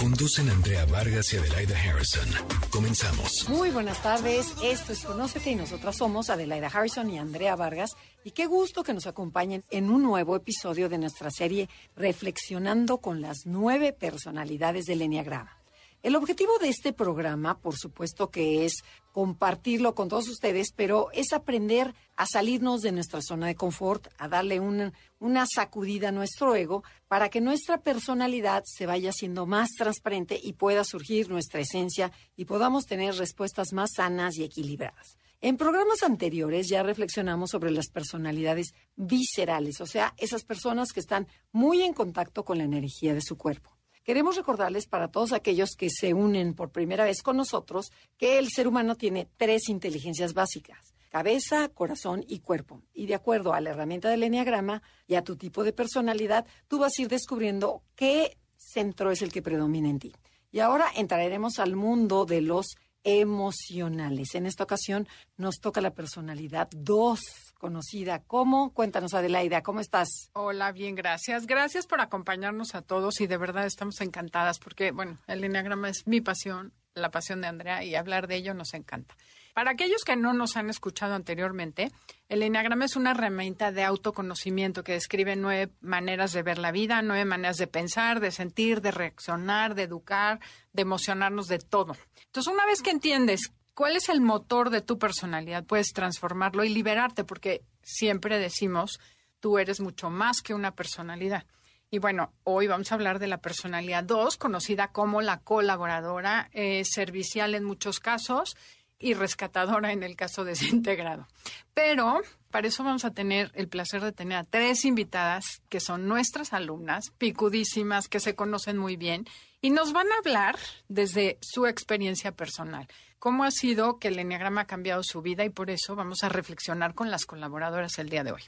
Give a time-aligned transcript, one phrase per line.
[0.00, 2.26] Conducen Andrea Vargas y Adelaida Harrison.
[2.70, 3.46] Comenzamos.
[3.50, 7.90] Muy buenas tardes, esto es Conócete y nosotras somos Adelaida Harrison y Andrea Vargas
[8.24, 13.20] y qué gusto que nos acompañen en un nuevo episodio de nuestra serie Reflexionando con
[13.20, 15.59] las nueve personalidades del Enneagrama.
[16.02, 18.76] El objetivo de este programa, por supuesto que es
[19.12, 24.26] compartirlo con todos ustedes, pero es aprender a salirnos de nuestra zona de confort, a
[24.26, 30.40] darle una, sacudida a nuestro ego para que nuestra personalidad se vaya siendo más transparente
[30.42, 35.18] y pueda surgir nuestra esencia y podamos tener respuestas más sanas y equilibradas.
[35.42, 41.26] En programas anteriores ya reflexionamos sobre las personalidades viscerales, o sea, esas personas que están
[41.52, 43.79] muy en contacto con la energía de su cuerpo.
[44.02, 48.48] Queremos recordarles para todos aquellos que se unen por primera vez con nosotros que el
[48.48, 52.82] ser humano tiene tres inteligencias básicas, cabeza, corazón y cuerpo.
[52.94, 56.78] Y de acuerdo a la herramienta del Enneagrama y a tu tipo de personalidad, tú
[56.78, 60.12] vas a ir descubriendo qué centro es el que predomina en ti.
[60.50, 64.34] Y ahora entraremos al mundo de los emocionales.
[64.34, 67.20] En esta ocasión nos toca la personalidad 2,
[67.60, 70.30] conocida como, cuéntanos Adelaida, ¿cómo estás?
[70.32, 71.46] Hola, bien, gracias.
[71.46, 76.06] Gracias por acompañarnos a todos y de verdad estamos encantadas porque, bueno, el Enneagrama es
[76.06, 79.14] mi pasión, la pasión de Andrea y hablar de ello nos encanta.
[79.52, 81.90] Para aquellos que no nos han escuchado anteriormente,
[82.28, 87.02] el Enneagrama es una herramienta de autoconocimiento que describe nueve maneras de ver la vida,
[87.02, 90.40] nueve maneras de pensar, de sentir, de reaccionar, de educar,
[90.72, 91.94] de emocionarnos, de todo.
[92.26, 96.68] Entonces, una vez que entiendes cuál es el motor de tu personalidad, puedes transformarlo y
[96.68, 99.00] liberarte, porque siempre decimos,
[99.40, 101.46] tú eres mucho más que una personalidad.
[101.90, 106.84] Y bueno, hoy vamos a hablar de la personalidad 2, conocida como la colaboradora, eh,
[106.84, 108.56] servicial en muchos casos
[109.00, 111.26] y rescatadora en el caso desintegrado.
[111.74, 112.20] Pero
[112.50, 116.52] para eso vamos a tener el placer de tener a tres invitadas que son nuestras
[116.52, 119.26] alumnas, picudísimas, que se conocen muy bien
[119.60, 120.58] y nos van a hablar
[120.88, 122.86] desde su experiencia personal.
[123.20, 126.30] Cómo ha sido que el Enneagrama ha cambiado su vida y por eso vamos a
[126.30, 128.42] reflexionar con las colaboradoras el día de hoy.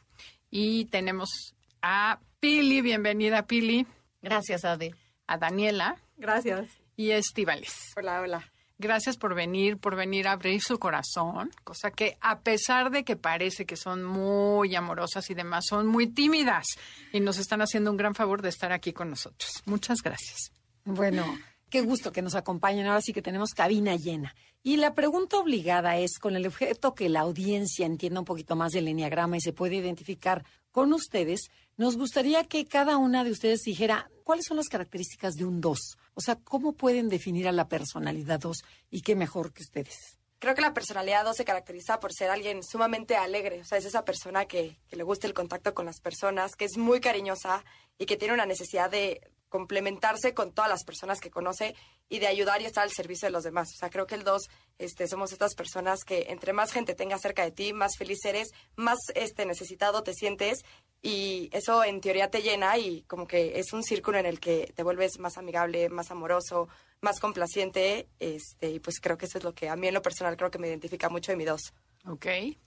[0.50, 3.86] Y tenemos a Pili, bienvenida Pili.
[4.22, 4.90] Gracias, Adi.
[5.26, 5.98] A Daniela.
[6.16, 6.70] Gracias.
[6.96, 7.92] Y a Estivales.
[7.96, 8.50] Hola, hola.
[8.78, 13.16] Gracias por venir, por venir a abrir su corazón, cosa que a pesar de que
[13.16, 16.64] parece que son muy amorosas y demás, son muy tímidas
[17.12, 19.50] y nos están haciendo un gran favor de estar aquí con nosotros.
[19.66, 20.50] Muchas gracias.
[20.84, 21.24] Bueno,
[21.72, 22.86] qué gusto que nos acompañen.
[22.86, 24.36] Ahora sí que tenemos cabina llena.
[24.62, 28.72] Y la pregunta obligada es, con el objeto que la audiencia entienda un poquito más
[28.72, 33.62] del enneagrama y se puede identificar con ustedes, nos gustaría que cada una de ustedes
[33.62, 35.96] dijera cuáles son las características de un 2.
[36.12, 40.18] O sea, ¿cómo pueden definir a la personalidad 2 y qué mejor que ustedes?
[40.40, 43.62] Creo que la personalidad 2 se caracteriza por ser alguien sumamente alegre.
[43.62, 46.66] O sea, es esa persona que, que le gusta el contacto con las personas, que
[46.66, 47.64] es muy cariñosa
[47.98, 49.22] y que tiene una necesidad de
[49.52, 51.74] complementarse con todas las personas que conoce
[52.08, 53.68] y de ayudar y estar al servicio de los demás.
[53.74, 54.48] O sea, creo que el 2
[54.78, 58.48] este, somos estas personas que entre más gente tenga cerca de ti, más feliz eres,
[58.76, 60.60] más este, necesitado te sientes
[61.02, 64.72] y eso en teoría te llena y como que es un círculo en el que
[64.74, 66.70] te vuelves más amigable, más amoroso,
[67.02, 70.00] más complaciente este, y pues creo que eso es lo que a mí en lo
[70.00, 71.60] personal creo que me identifica mucho de mi 2.
[72.06, 72.26] Ok.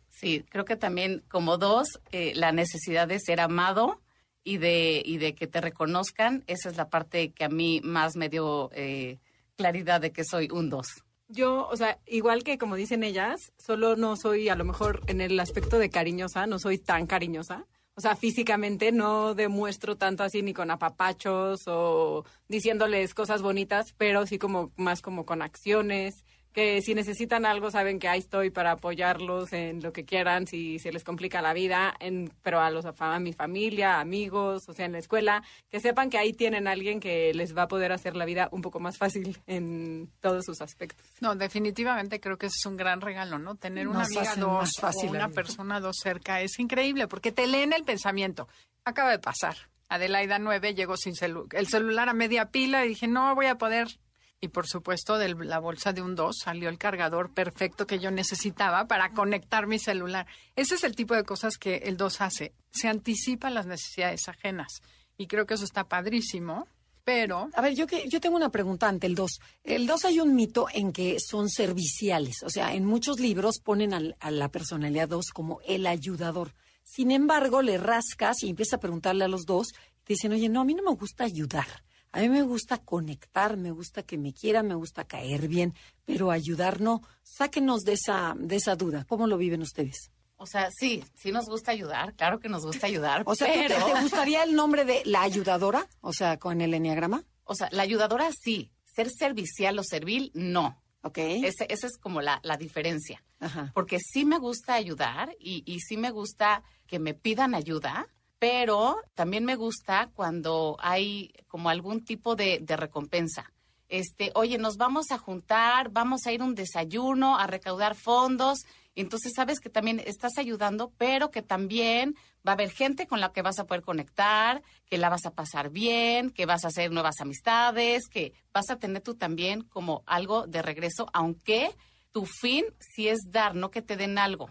[0.09, 4.01] Sí, creo que también como dos, eh, la necesidad de ser amado
[4.45, 8.15] y de, y de que te reconozcan, esa es la parte que a mí más
[8.15, 9.19] me dio eh,
[9.57, 10.87] claridad de que soy un dos.
[11.27, 15.19] Yo, o sea, igual que como dicen ellas, solo no soy a lo mejor en
[15.19, 17.65] el aspecto de cariñosa, no soy tan cariñosa.
[17.97, 24.27] O sea, físicamente no demuestro tanto así ni con apapachos o diciéndoles cosas bonitas, pero
[24.27, 26.24] sí como más como con acciones
[26.55, 30.79] que si necesitan algo saben que ahí estoy para apoyarlos en lo que quieran, si
[30.79, 34.85] se les complica la vida, en, pero a, los, a mi familia, amigos, o sea,
[34.85, 37.91] en la escuela, que sepan que ahí tienen a alguien que les va a poder
[37.91, 41.05] hacer la vida un poco más fácil en todos sus aspectos.
[41.19, 43.55] No, definitivamente creo que es un gran regalo, ¿no?
[43.55, 47.47] Tener una Nos amiga dos fácil o una persona dos cerca es increíble porque te
[47.47, 48.47] leen el pensamiento.
[48.85, 49.57] Acaba de pasar.
[49.89, 53.57] Adelaida 9 llegó sin celu el celular a media pila y dije, no voy a
[53.57, 53.99] poder
[54.45, 58.11] y por supuesto de la bolsa de un 2 salió el cargador perfecto que yo
[58.11, 60.25] necesitaba para conectar mi celular.
[60.55, 62.53] Ese es el tipo de cosas que el 2 hace.
[62.71, 64.81] Se anticipa las necesidades ajenas.
[65.17, 66.67] Y creo que eso está padrísimo.
[67.03, 69.39] Pero A ver, yo, que, yo tengo una pregunta ante el 2.
[69.63, 72.41] El 2 hay un mito en que son serviciales.
[72.43, 76.53] O sea, en muchos libros ponen al- a la personalidad 2 como el ayudador.
[76.83, 79.67] Sin embargo, le rascas y empiezas a preguntarle a los dos.
[80.07, 81.67] Dicen, oye, no, a mí no me gusta ayudar.
[82.15, 85.73] A mí me gusta conectar, me gusta que me quieran, me gusta caer bien,
[86.05, 87.01] pero ayudar no.
[87.23, 89.03] Sáquenos de esa, de esa duda.
[89.09, 90.11] ¿Cómo lo viven ustedes?
[90.37, 93.23] O sea, sí, sí nos gusta ayudar, claro que nos gusta ayudar.
[93.25, 93.85] O sea, ¿te- pero...
[93.85, 95.87] ¿te, gustaría el nombre de la ayudadora?
[95.99, 97.25] O sea, con el enneagrama.
[97.43, 100.81] O sea, la ayudadora sí, ser servicial o servil, no.
[101.01, 101.17] Ok.
[101.17, 103.21] Ese- esa es como la, la diferencia.
[103.41, 103.71] Ajá.
[103.75, 108.07] Porque sí me gusta ayudar y, y sí me gusta que me pidan ayuda,
[108.39, 113.51] pero también me gusta cuando hay como algún tipo de, de recompensa.
[113.87, 118.65] Este, oye, nos vamos a juntar, vamos a ir a un desayuno, a recaudar fondos.
[118.95, 122.15] Entonces sabes que también estás ayudando, pero que también
[122.47, 125.33] va a haber gente con la que vas a poder conectar, que la vas a
[125.33, 130.03] pasar bien, que vas a hacer nuevas amistades, que vas a tener tú también como
[130.05, 131.75] algo de regreso, aunque
[132.11, 134.49] tu fin sí es dar, no que te den algo.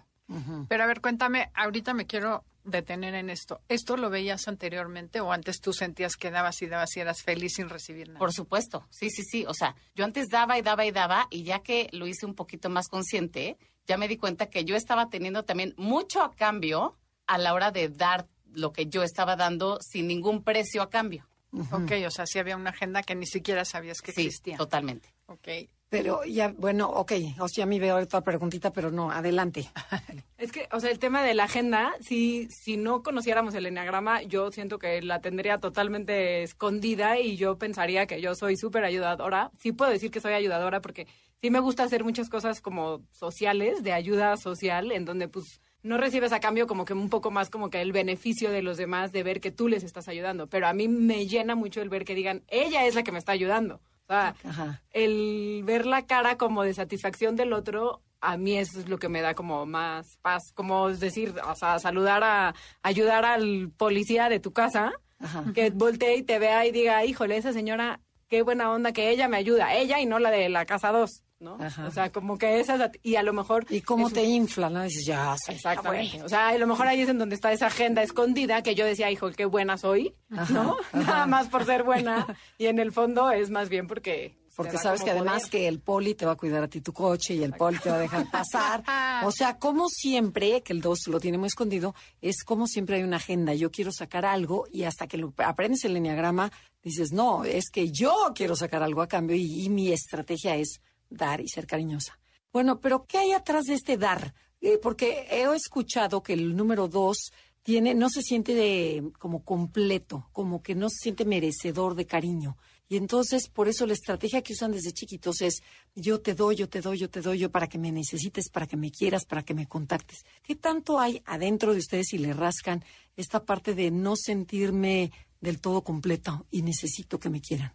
[0.69, 3.61] Pero a ver, cuéntame, ahorita me quiero detener en esto.
[3.69, 7.55] ¿Esto lo veías anteriormente o antes tú sentías que dabas y dabas y eras feliz
[7.55, 8.19] sin recibir nada?
[8.19, 9.45] Por supuesto, sí, sí, sí.
[9.47, 12.35] O sea, yo antes daba y daba y daba y ya que lo hice un
[12.35, 16.97] poquito más consciente, ya me di cuenta que yo estaba teniendo también mucho a cambio
[17.27, 21.27] a la hora de dar lo que yo estaba dando sin ningún precio a cambio.
[21.71, 24.57] Ok, o sea, sí había una agenda que ni siquiera sabías que Sí, existía.
[24.57, 25.15] totalmente.
[25.27, 25.49] Ok.
[25.89, 27.13] Pero ya, bueno, ok.
[27.39, 29.69] O sea, a mí veo otra preguntita, pero no, adelante.
[30.37, 34.21] Es que, o sea, el tema de la agenda, si, si no conociéramos el enneagrama,
[34.23, 39.53] yo siento que la tendría totalmente escondida y yo pensaría que yo soy súper ayudadora.
[39.59, 41.07] Sí puedo decir que soy ayudadora porque
[41.41, 45.97] sí me gusta hacer muchas cosas como sociales, de ayuda social, en donde pues no
[45.97, 49.13] recibes a cambio como que un poco más como que el beneficio de los demás
[49.13, 50.49] de ver que tú les estás ayudando.
[50.49, 53.19] Pero a mí me llena mucho el ver que digan, ella es la que me
[53.19, 53.81] está ayudando.
[54.05, 54.83] O sea, Ajá.
[54.91, 59.09] el ver la cara como de satisfacción del otro, a mí eso es lo que
[59.09, 64.29] me da como más paz, como es decir, o sea, saludar a, ayudar al policía
[64.29, 65.45] de tu casa, Ajá.
[65.55, 69.29] que voltee y te vea y diga, híjole, esa señora, qué buena onda que ella
[69.29, 71.59] me ayuda, ella y no la de la casa 2, ¿no?
[71.61, 71.87] Ajá.
[71.87, 73.67] O sea, como que esa, sat- y a lo mejor...
[73.71, 74.69] ¿Y cómo te un- infla?
[74.71, 74.83] ¿no?
[74.83, 76.11] Dices, ya, la Exactamente.
[76.13, 76.25] buena.
[76.25, 78.85] O sea, a lo mejor ahí es en donde está esa agenda escondida que yo
[78.85, 80.77] decía, hijo, qué buena soy, ¿no?
[80.93, 82.27] Nada más por ser buena.
[82.59, 84.43] Y en el fondo es más bien porque...
[84.57, 85.51] Porque sabes que además poder.
[85.51, 87.91] que el poli te va a cuidar a ti tu coche y el poli te
[87.91, 88.85] va a dejar pasar.
[89.27, 93.03] O sea, como siempre, que el 2 lo tiene muy escondido, es como siempre hay
[93.03, 93.53] una agenda.
[93.55, 96.53] Yo quiero sacar algo y hasta que lo aprendes el enneagrama,
[96.85, 100.81] dices, no, es que yo quiero sacar algo a cambio y, y mi estrategia es
[101.11, 102.19] dar y ser cariñosa.
[102.53, 104.35] Bueno, pero ¿qué hay atrás de este dar?
[104.61, 110.29] Eh, porque he escuchado que el número 2 tiene, no se siente de- como completo,
[110.33, 112.57] como que no se siente merecedor de cariño.
[112.89, 115.63] Y entonces, por eso la estrategia que usan desde chiquitos es
[115.95, 118.67] yo te doy, yo te doy, yo te doy, yo para que me necesites, para
[118.67, 120.25] que me quieras, para que me contactes.
[120.43, 122.85] ¿Qué tanto hay adentro de ustedes si le rascan
[123.17, 125.11] esta parte de no sentirme
[125.41, 127.73] del todo completo y necesito que me quieran?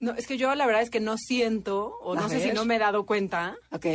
[0.00, 2.52] No, es que yo la verdad es que no siento, o A no sé si
[2.52, 3.86] no me he dado cuenta, ¿Ok?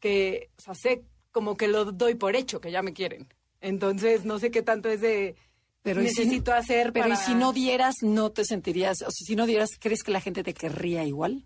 [0.00, 1.02] que, o sea, sé
[1.32, 3.28] como que lo doy por hecho, que ya me quieren.
[3.60, 5.34] Entonces, no sé qué tanto es de
[5.82, 7.14] Pero ¿y si- necesito hacer Pero para...
[7.14, 10.20] ¿y si no dieras, no te sentirías, o sea, si no dieras, ¿crees que la
[10.20, 11.44] gente te querría igual?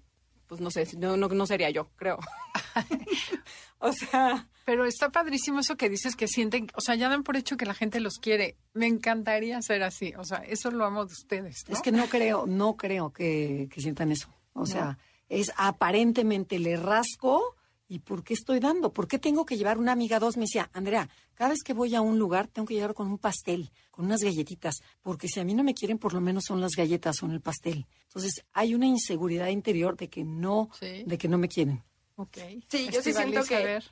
[0.49, 2.19] Pues no sé, no, no, no sería yo, creo.
[3.79, 7.39] o sea, Pero está padrísimo eso que dices que sienten, o sea, ya dan por
[7.39, 8.59] hecho que la gente los quiere.
[8.75, 11.75] Me encantaría ser así, o sea, eso lo amo de ustedes, ¿no?
[11.75, 14.29] Es que no creo, no creo que, que sientan eso.
[14.53, 14.99] O sea,
[15.31, 17.57] es aparentemente le rasco
[17.89, 18.93] y ¿por qué estoy dando?
[18.93, 20.37] ¿Por qué tengo que llevar una amiga dos?
[20.37, 23.17] Me decía, Andrea, cada vez que voy a un lugar tengo que llegar con un
[23.17, 26.61] pastel, con unas galletitas, porque si a mí no me quieren, por lo menos son
[26.61, 27.87] las galletas, son el pastel.
[28.03, 31.05] Entonces, hay una inseguridad interior de que no, Sí.
[31.07, 31.83] de que no me quieren.
[32.17, 32.37] Ok.
[32.69, 33.85] Sí, yo sí siento que- a ver.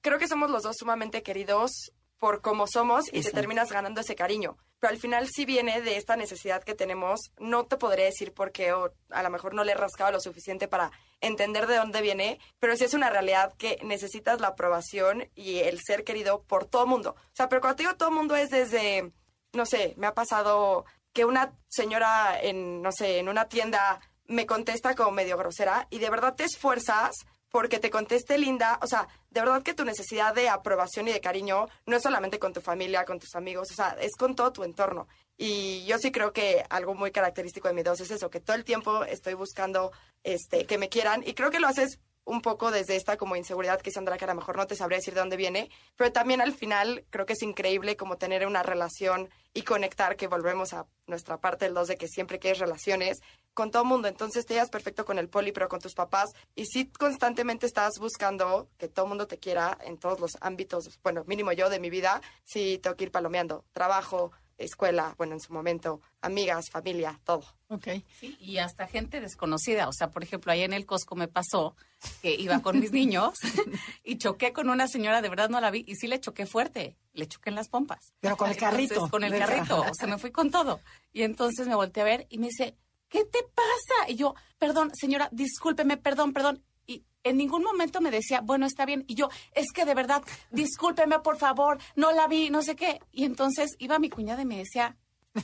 [0.00, 4.14] Creo que somos los dos sumamente queridos por cómo somos y te terminas ganando ese
[4.14, 4.58] cariño.
[4.78, 7.32] Pero al final sí viene de esta necesidad que tenemos.
[7.38, 10.20] No te podré decir por qué o a lo mejor no le he rascado lo
[10.20, 15.28] suficiente para entender de dónde viene, pero sí es una realidad que necesitas la aprobación
[15.34, 17.16] y el ser querido por todo mundo.
[17.18, 19.12] O sea, pero cuando te digo todo mundo es desde,
[19.52, 24.46] no sé, me ha pasado que una señora en, no sé, en una tienda me
[24.46, 27.16] contesta como medio grosera y de verdad te esfuerzas
[27.50, 31.20] porque te conteste linda, o sea, de verdad que tu necesidad de aprobación y de
[31.20, 34.52] cariño no es solamente con tu familia, con tus amigos, o sea, es con todo
[34.52, 35.08] tu entorno.
[35.36, 38.56] Y yo sí creo que algo muy característico de mi dos es eso, que todo
[38.56, 39.92] el tiempo estoy buscando
[40.22, 43.80] este que me quieran y creo que lo haces un poco desde esta como inseguridad
[43.80, 46.40] que Sandra que a lo mejor no te sabría decir de dónde viene, pero también
[46.40, 50.86] al final creo que es increíble como tener una relación y conectar, que volvemos a
[51.06, 53.20] nuestra parte del dos de que siempre quieres relaciones
[53.54, 54.08] con todo el mundo.
[54.08, 56.30] Entonces te llevas perfecto con el poli, pero con tus papás.
[56.54, 60.98] Y sí constantemente estás buscando que todo el mundo te quiera en todos los ámbitos,
[61.02, 63.64] bueno, mínimo yo de mi vida, sí tengo que ir palomeando.
[63.72, 64.32] Trabajo,
[64.64, 67.44] escuela, bueno, en su momento, amigas, familia, todo.
[67.68, 67.88] Ok.
[68.18, 69.88] Sí, y hasta gente desconocida.
[69.88, 71.76] O sea, por ejemplo, ahí en el Costco me pasó
[72.22, 73.34] que iba con mis niños
[74.04, 76.96] y choqué con una señora, de verdad no la vi, y sí le choqué fuerte.
[77.12, 78.12] Le choqué en las pompas.
[78.20, 79.10] Pero con el Entonces, carrito.
[79.10, 79.80] con el carrito.
[79.80, 80.80] O sea, me fui con todo.
[81.12, 82.76] Y entonces me volteé a ver y me dice,
[83.10, 84.08] ¿qué te pasa?
[84.08, 86.62] Y yo, perdón, señora, discúlpeme, perdón, perdón.
[86.86, 89.04] Y en ningún momento me decía, bueno, está bien.
[89.06, 93.00] Y yo, es que de verdad, discúlpeme, por favor, no la vi, no sé qué.
[93.12, 94.96] Y entonces iba mi cuñada y me decía,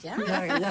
[0.02, 0.16] ¿ya?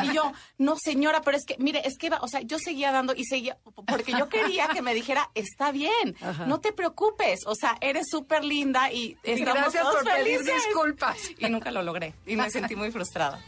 [0.03, 2.91] Y yo, no, señora, pero es que, mire, es que iba, o sea, yo seguía
[2.91, 6.45] dando y seguía, porque yo quería que me dijera, está bien, Ajá.
[6.45, 10.65] no te preocupes, o sea, eres súper linda y estamos gracias todos por pedir felices".
[10.65, 11.17] disculpas.
[11.37, 13.41] Y nunca lo logré y me sentí muy frustrada.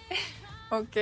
[0.70, 0.98] Ok.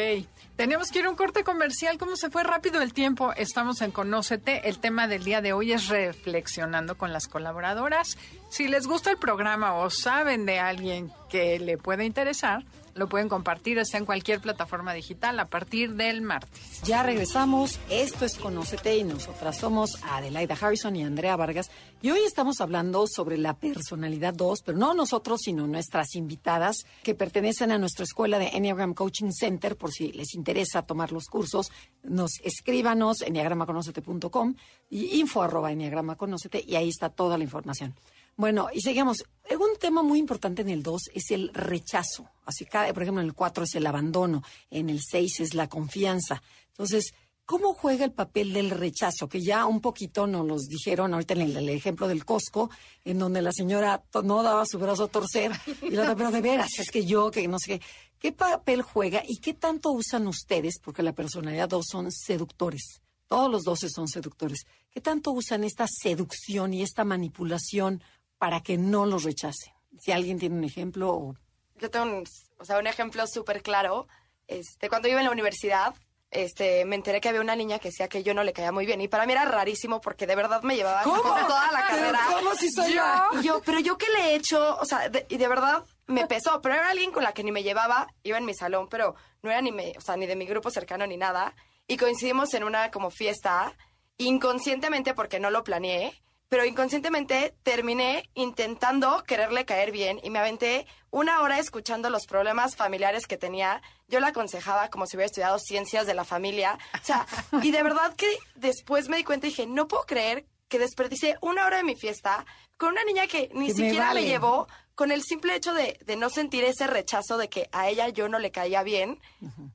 [0.55, 1.97] Tenemos que ir a un corte comercial.
[1.97, 3.33] ¿Cómo se fue rápido el tiempo?
[3.33, 4.69] Estamos en Conócete.
[4.69, 8.17] El tema del día de hoy es reflexionando con las colaboradoras.
[8.49, 12.63] Si les gusta el programa o saben de alguien que le puede interesar,
[12.95, 13.77] lo pueden compartir.
[13.77, 16.81] Está en cualquier plataforma digital a partir del martes.
[16.83, 17.77] Ya regresamos.
[17.89, 21.69] Esto es Conócete y nosotras somos Adelaida Harrison y Andrea Vargas.
[22.01, 27.15] Y hoy estamos hablando sobre la personalidad 2, pero no nosotros, sino nuestras invitadas que
[27.15, 29.75] pertenecen a nuestra escuela de Enneagram Coaching Center.
[29.75, 31.71] Por si les interesa tomar los cursos,
[32.01, 34.55] nos escríbanos enneagramaconocete.com
[34.89, 37.93] y info arroba enneagramaconocete y ahí está toda la información.
[38.37, 39.23] Bueno, y seguimos.
[39.49, 42.29] Un tema muy importante en el 2 es el rechazo.
[42.45, 45.69] Así que, por ejemplo, en el 4 es el abandono, en el 6 es la
[45.69, 46.41] confianza.
[46.69, 47.13] Entonces,
[47.45, 49.29] ¿cómo juega el papel del rechazo?
[49.29, 52.69] Que ya un poquito nos los dijeron ahorita en el, ejemplo del Costco,
[53.05, 55.51] en donde la señora no daba su brazo a torcer
[55.81, 57.85] y la otra, pero de veras, es que yo, que no sé qué.
[58.19, 60.79] ¿Qué papel juega y qué tanto usan ustedes?
[60.81, 63.01] Porque la personalidad 2 son seductores.
[63.27, 64.65] Todos los 12 son seductores.
[64.91, 68.01] ¿Qué tanto usan esta seducción y esta manipulación
[68.37, 69.73] para que no los rechacen?
[69.99, 71.35] Si alguien tiene un ejemplo o
[71.75, 72.23] Yo tengo un,
[72.59, 74.07] o sea, un ejemplo súper claro.
[74.47, 75.93] Este, cuando iba en la universidad,
[76.31, 78.85] este, me enteré que había una niña que decía que yo no le caía muy
[78.85, 78.99] bien.
[79.01, 82.19] Y para mí era rarísimo porque de verdad me llevaba con toda la ¿Pero carrera.
[82.33, 83.41] cómo si soy yo?
[83.41, 83.61] yo?
[83.65, 86.61] Pero yo qué le he hecho, o sea, de- y de verdad me pesó.
[86.61, 89.49] Pero era alguien con la que ni me llevaba, iba en mi salón, pero no
[89.49, 91.55] era ni, me, o sea, ni de mi grupo cercano ni nada.
[91.87, 93.73] Y coincidimos en una como fiesta,
[94.17, 96.13] inconscientemente porque no lo planeé,
[96.49, 102.75] pero inconscientemente terminé intentando quererle caer bien y me aventé una hora escuchando los problemas
[102.75, 103.81] familiares que tenía.
[104.07, 106.77] Yo la aconsejaba como si hubiera estudiado ciencias de la familia.
[106.93, 107.25] O sea,
[107.63, 111.37] y de verdad que después me di cuenta y dije, no puedo creer que desperdicié
[111.41, 112.45] una hora de mi fiesta
[112.77, 114.21] con una niña que ni Que me siquiera vale.
[114.21, 117.89] me llevó con el simple hecho de, de no sentir ese rechazo de que a
[117.89, 119.19] ella yo no le caía bien.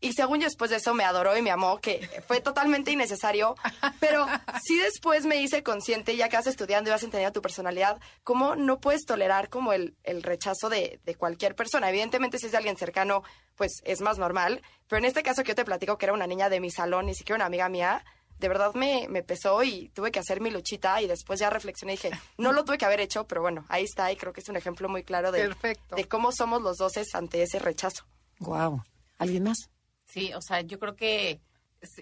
[0.01, 3.55] Y según yo después de eso me adoró y me amó, que fue totalmente innecesario.
[4.01, 4.27] Pero
[4.65, 8.57] sí después me hice consciente, ya que vas estudiando y vas entendiendo tu personalidad, cómo
[8.57, 11.91] no puedes tolerar como el, el rechazo de, de cualquier persona.
[11.91, 13.23] Evidentemente si es de alguien cercano,
[13.57, 14.63] pues es más normal.
[14.89, 17.07] Pero en este caso que yo te platico que era una niña de mi salón,
[17.07, 18.05] ni siquiera una amiga mía,
[18.41, 21.93] de verdad me, me pesó y tuve que hacer mi luchita y después ya reflexioné
[21.93, 24.41] y dije, no lo tuve que haber hecho, pero bueno, ahí está y creo que
[24.41, 25.95] es un ejemplo muy claro de, Perfecto.
[25.95, 28.05] de cómo somos los doces ante ese rechazo.
[28.41, 28.83] Wow.
[29.19, 29.71] ¿Alguien más?
[30.07, 31.41] Sí, o sea, yo creo que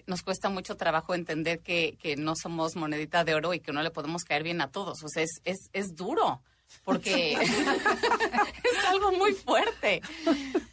[0.07, 3.81] nos cuesta mucho trabajo entender que, que no somos monedita de oro y que no
[3.81, 5.03] le podemos caer bien a todos.
[5.03, 6.41] O sea, es, es, es duro,
[6.83, 10.01] porque es algo muy fuerte.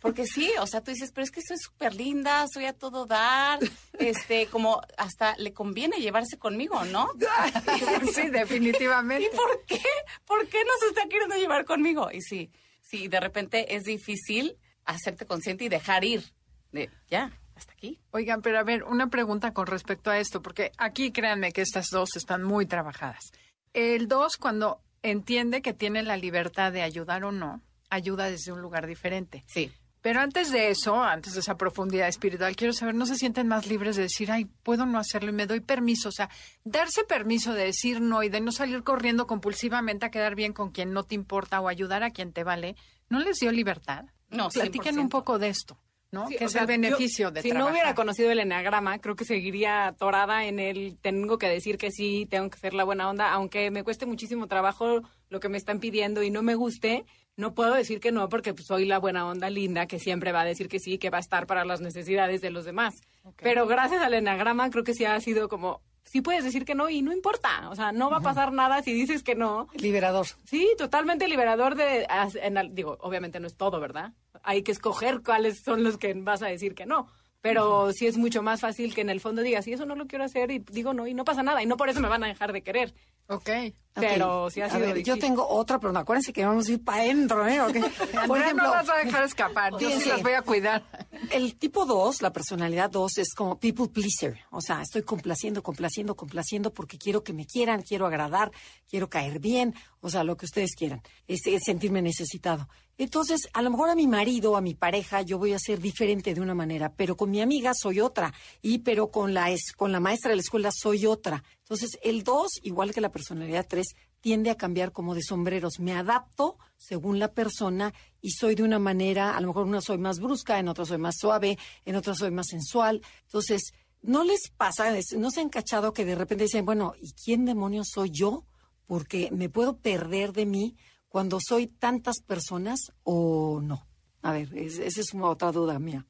[0.01, 3.07] Porque sí, o sea, tú dices, pero es que soy súper linda, soy a todo
[3.07, 3.59] dar,
[3.99, 7.09] este, como hasta le conviene llevarse conmigo, ¿no?
[8.15, 9.29] sí, definitivamente.
[9.33, 9.83] ¿Y por qué?
[10.25, 12.11] ¿Por qué no se está queriendo llevar conmigo?
[12.13, 12.51] Y sí,
[12.81, 16.25] sí, de repente es difícil hacerte consciente y dejar ir.
[16.73, 18.01] De, ya, hasta aquí.
[18.11, 21.87] Oigan, pero a ver, una pregunta con respecto a esto, porque aquí créanme que estas
[21.91, 23.33] dos están muy trabajadas.
[23.73, 28.61] El dos, cuando entiende que tiene la libertad de ayudar o no, ayuda desde un
[28.61, 29.45] lugar diferente.
[29.47, 29.71] Sí.
[30.03, 33.67] Pero antes de eso, antes de esa profundidad espiritual, quiero saber, ¿no se sienten más
[33.67, 36.11] libres de decir, ay, puedo no hacerlo y me doy permiso?
[36.11, 36.31] O sea,
[36.63, 40.71] darse permiso de decir no y de no salir corriendo compulsivamente a quedar bien con
[40.71, 42.77] quien no te importa o ayudar a quien te vale,
[43.09, 44.05] ¿no les dio libertad?
[44.31, 45.01] No, Platiquen 100%.
[45.01, 45.77] un poco de esto,
[46.11, 46.29] ¿no?
[46.29, 47.69] Sí, que es sea, el beneficio yo, de Si trabajar.
[47.69, 51.91] no hubiera conocido el enneagrama, creo que seguiría atorada en el tengo que decir que
[51.91, 55.59] sí, tengo que ser la buena onda, aunque me cueste muchísimo trabajo lo que me
[55.59, 57.05] están pidiendo y no me guste,
[57.37, 60.43] no puedo decir que no porque pues, soy la buena onda linda que siempre va
[60.43, 62.95] a decir que sí, que va a estar para las necesidades de los demás.
[63.37, 66.89] Pero gracias al enneagrama creo que sí ha sido como sí puedes decir que no
[66.89, 69.69] y no importa, o sea, no va a pasar nada si dices que no.
[69.75, 70.27] Liberador.
[70.45, 72.07] Sí, totalmente liberador de,
[72.43, 74.13] en digo, obviamente no es todo, ¿verdad?
[74.43, 77.09] Hay que escoger cuáles son los que vas a decir que no.
[77.47, 80.07] Pero sí es mucho más fácil que en el fondo digas, y eso no lo
[80.07, 82.25] quiero hacer, y digo no, y no pasa nada, y no por eso me van
[82.25, 82.95] a dejar de querer.
[83.29, 83.51] Ok.
[83.95, 86.85] Pero sí ha A sido ver, yo tengo otra, pero acuérdense que vamos a ir
[86.85, 87.63] para adentro, ¿eh?
[87.63, 87.77] Ok.
[88.27, 89.73] Por ejemplo, no las va a dejar escapar.
[89.79, 90.85] Yo sí las voy a cuidar.
[91.33, 94.39] el tipo 2, la personalidad 2, es como people pleaser.
[94.51, 98.53] O sea, estoy complaciendo, complaciendo, complaciendo porque quiero que me quieran, quiero agradar,
[98.89, 102.69] quiero caer bien, o sea, lo que ustedes quieran, es, es sentirme necesitado.
[102.99, 106.33] Entonces, a lo mejor a mi marido, a mi pareja, yo voy a ser diferente
[106.35, 109.93] de una manera, pero con mi amiga soy otra, y pero con la, es- con
[109.93, 111.45] la maestra de la escuela soy otra.
[111.59, 113.87] Entonces, el 2, igual que la personalidad 3,
[114.21, 115.79] tiende a cambiar como de sombreros.
[115.79, 119.99] Me adapto según la persona y soy de una manera, a lo mejor una soy
[119.99, 123.03] más brusca, en otra soy más suave, en otra soy más sensual.
[123.27, 123.73] Entonces,
[124.03, 127.89] ¿no les pasa, no se han cachado que de repente dicen, bueno, ¿y quién demonios
[127.93, 128.47] soy yo?
[128.87, 130.77] Porque me puedo perder de mí
[131.17, 133.87] cuando soy tantas personas o no.
[134.21, 136.05] A ver, es- esa es una otra duda mía.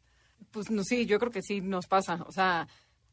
[0.51, 2.25] Pues no, sí, yo creo que sí nos pasa.
[2.27, 2.67] O sea,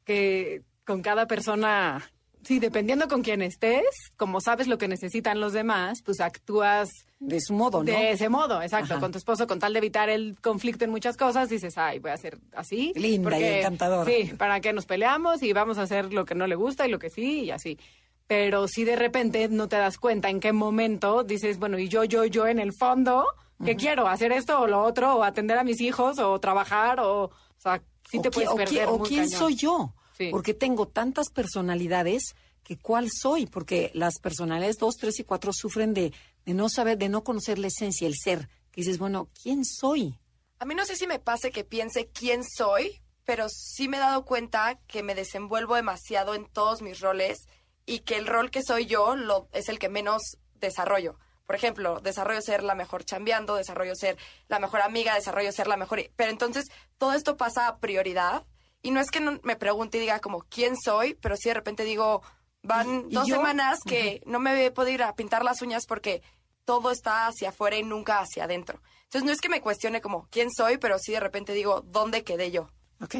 [0.03, 2.01] que con cada persona,
[2.43, 3.85] sí, dependiendo con quién estés,
[4.17, 7.91] como sabes lo que necesitan los demás, pues actúas De su modo, ¿no?
[7.91, 8.93] de ese modo, exacto.
[8.93, 8.99] Ajá.
[8.99, 12.09] Con tu esposo, con tal de evitar el conflicto en muchas cosas, dices, ay, voy
[12.09, 12.91] a ser así.
[12.95, 14.09] Linda y encantadora.
[14.11, 16.89] Sí, para que nos peleamos y vamos a hacer lo que no le gusta y
[16.91, 17.77] lo que sí y así.
[18.27, 22.03] Pero si de repente no te das cuenta en qué momento dices, bueno, y yo,
[22.03, 23.25] yo, yo en el fondo,
[23.63, 24.07] ¿qué quiero?
[24.07, 25.15] ¿Hacer esto o lo otro?
[25.17, 26.19] ¿O atender a mis hijos?
[26.19, 26.99] ¿O trabajar?
[27.01, 29.39] O, o sea, sí o te puedes o perder o muy quién cañón.
[29.39, 30.29] soy yo Sí.
[30.31, 35.93] porque tengo tantas personalidades que cuál soy porque las personalidades 2, 3 y 4 sufren
[35.95, 36.13] de,
[36.45, 40.19] de no saber de no conocer la esencia el ser que dices bueno quién soy
[40.59, 43.99] A mí no sé si me pase que piense quién soy, pero sí me he
[43.99, 47.47] dado cuenta que me desenvuelvo demasiado en todos mis roles
[47.85, 50.21] y que el rol que soy yo lo, es el que menos
[50.55, 51.17] desarrollo.
[51.45, 55.75] Por ejemplo, desarrollo ser la mejor chambeando, desarrollo ser la mejor amiga, desarrollo ser la
[55.77, 56.01] mejor...
[56.15, 56.65] Pero entonces
[56.97, 58.45] todo esto pasa a prioridad
[58.81, 61.55] y no es que no me pregunte y diga como quién soy, pero sí de
[61.55, 62.21] repente digo,
[62.61, 65.85] van ¿Y- y dos semanas que no me he podido ir a pintar las uñas
[65.85, 66.21] porque
[66.65, 68.81] todo está hacia afuera y nunca hacia adentro.
[69.03, 72.23] Entonces no es que me cuestione como quién soy, pero sí de repente digo, ¿dónde
[72.23, 72.69] quedé yo?
[73.01, 73.15] Ok,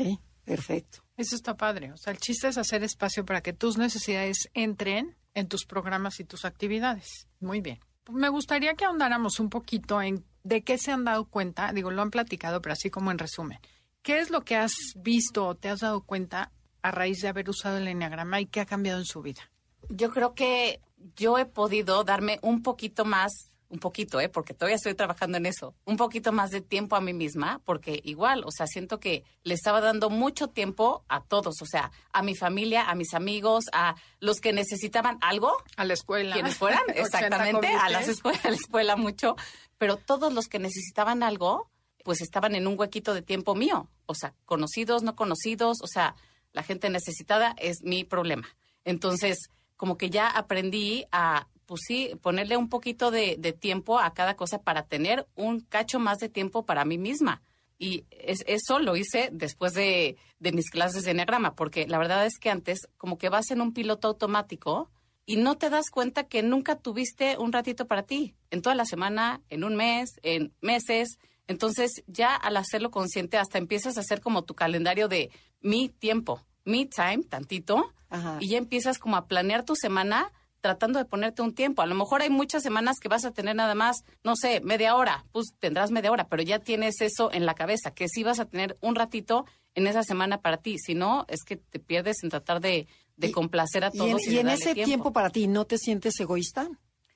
[0.45, 1.91] perfecto Eso está padre.
[1.91, 6.19] O sea, el chiste es hacer espacio para que tus necesidades entren en tus programas
[6.19, 7.27] y tus actividades.
[7.39, 7.79] Muy bien.
[8.11, 11.71] Me gustaría que ahondáramos un poquito en de qué se han dado cuenta.
[11.71, 13.59] Digo, lo han platicado, pero así como en resumen.
[14.01, 16.51] ¿Qué es lo que has visto o te has dado cuenta
[16.81, 19.41] a raíz de haber usado el enneagrama y qué ha cambiado en su vida?
[19.89, 20.81] Yo creo que
[21.15, 24.29] yo he podido darme un poquito más, un poquito, ¿eh?
[24.29, 27.99] porque todavía estoy trabajando en eso, un poquito más de tiempo a mí misma, porque
[28.03, 32.21] igual, o sea, siento que le estaba dando mucho tiempo a todos, o sea, a
[32.21, 36.35] mi familia, a mis amigos, a los que necesitaban algo, A la escuela.
[36.35, 38.09] quienes fueran, 80 exactamente, a, las comités.
[38.09, 39.35] escuela, a la escuela mucho,
[39.79, 41.71] pero todos los que necesitaban algo,
[42.03, 46.15] pues estaban en un huequito de tiempo mío, o sea, conocidos, no conocidos, o sea,
[46.51, 48.47] la gente necesitada es mi problema.
[48.85, 54.13] Entonces, como que ya aprendí a, pues sí, ponerle un poquito de, de tiempo a
[54.13, 57.41] cada cosa para tener un cacho más de tiempo para mí misma.
[57.79, 62.25] Y es- eso lo hice después de, de mis clases de enneagrama, porque la verdad
[62.27, 64.91] es que antes como que vas en un piloto automático
[65.25, 68.85] y no te das cuenta que nunca tuviste un ratito para ti, en toda la
[68.85, 71.17] semana, en un mes, en meses.
[71.47, 76.39] Entonces ya al hacerlo consciente hasta empiezas a hacer como tu calendario de mi tiempo,
[76.65, 78.37] mi time, tantito, Ajá.
[78.39, 80.31] y ya empiezas como a planear tu semana
[80.63, 81.81] tratando de ponerte un tiempo.
[81.81, 84.95] A lo mejor hay muchas semanas que vas a tener nada más, no sé, media
[84.95, 88.39] hora, pues tendrás media hora, pero ya tienes eso en la cabeza, que sí vas
[88.39, 89.45] a tener un ratito
[89.75, 90.77] en esa semana para ti.
[90.79, 94.23] Si no, es que te pierdes en tratar de, de Y- complacer a y todos.
[94.25, 95.11] en, y y en darle ese tiempo.
[95.11, 96.69] para ti no te sientes egoísta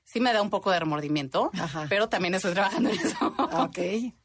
[0.04, 1.86] Sí me da un poco de remordimiento, Ajá.
[1.88, 3.16] pero también estoy trabajando en eso.
[3.38, 3.78] Ah, ok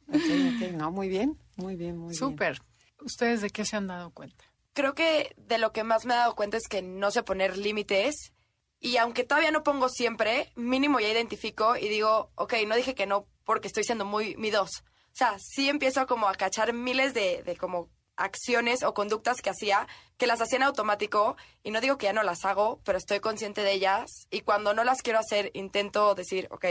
[0.08, 0.14] ok
[0.62, 2.60] ok no muy bien muy bien muy bien Súper.
[3.02, 4.44] ¿Ustedes de qué se han dado cuenta?
[4.74, 7.56] Creo que de lo que más me he dado cuenta es que no sé poner
[7.58, 8.32] límites
[8.84, 13.06] y aunque todavía no pongo siempre, mínimo ya identifico y digo, ok, no dije que
[13.06, 14.84] no porque estoy siendo muy mi dos.
[15.06, 19.48] O sea, sí empiezo como a cachar miles de, de como acciones o conductas que
[19.48, 22.98] hacía, que las hacía en automático y no digo que ya no las hago, pero
[22.98, 26.66] estoy consciente de ellas y cuando no las quiero hacer intento decir, ok,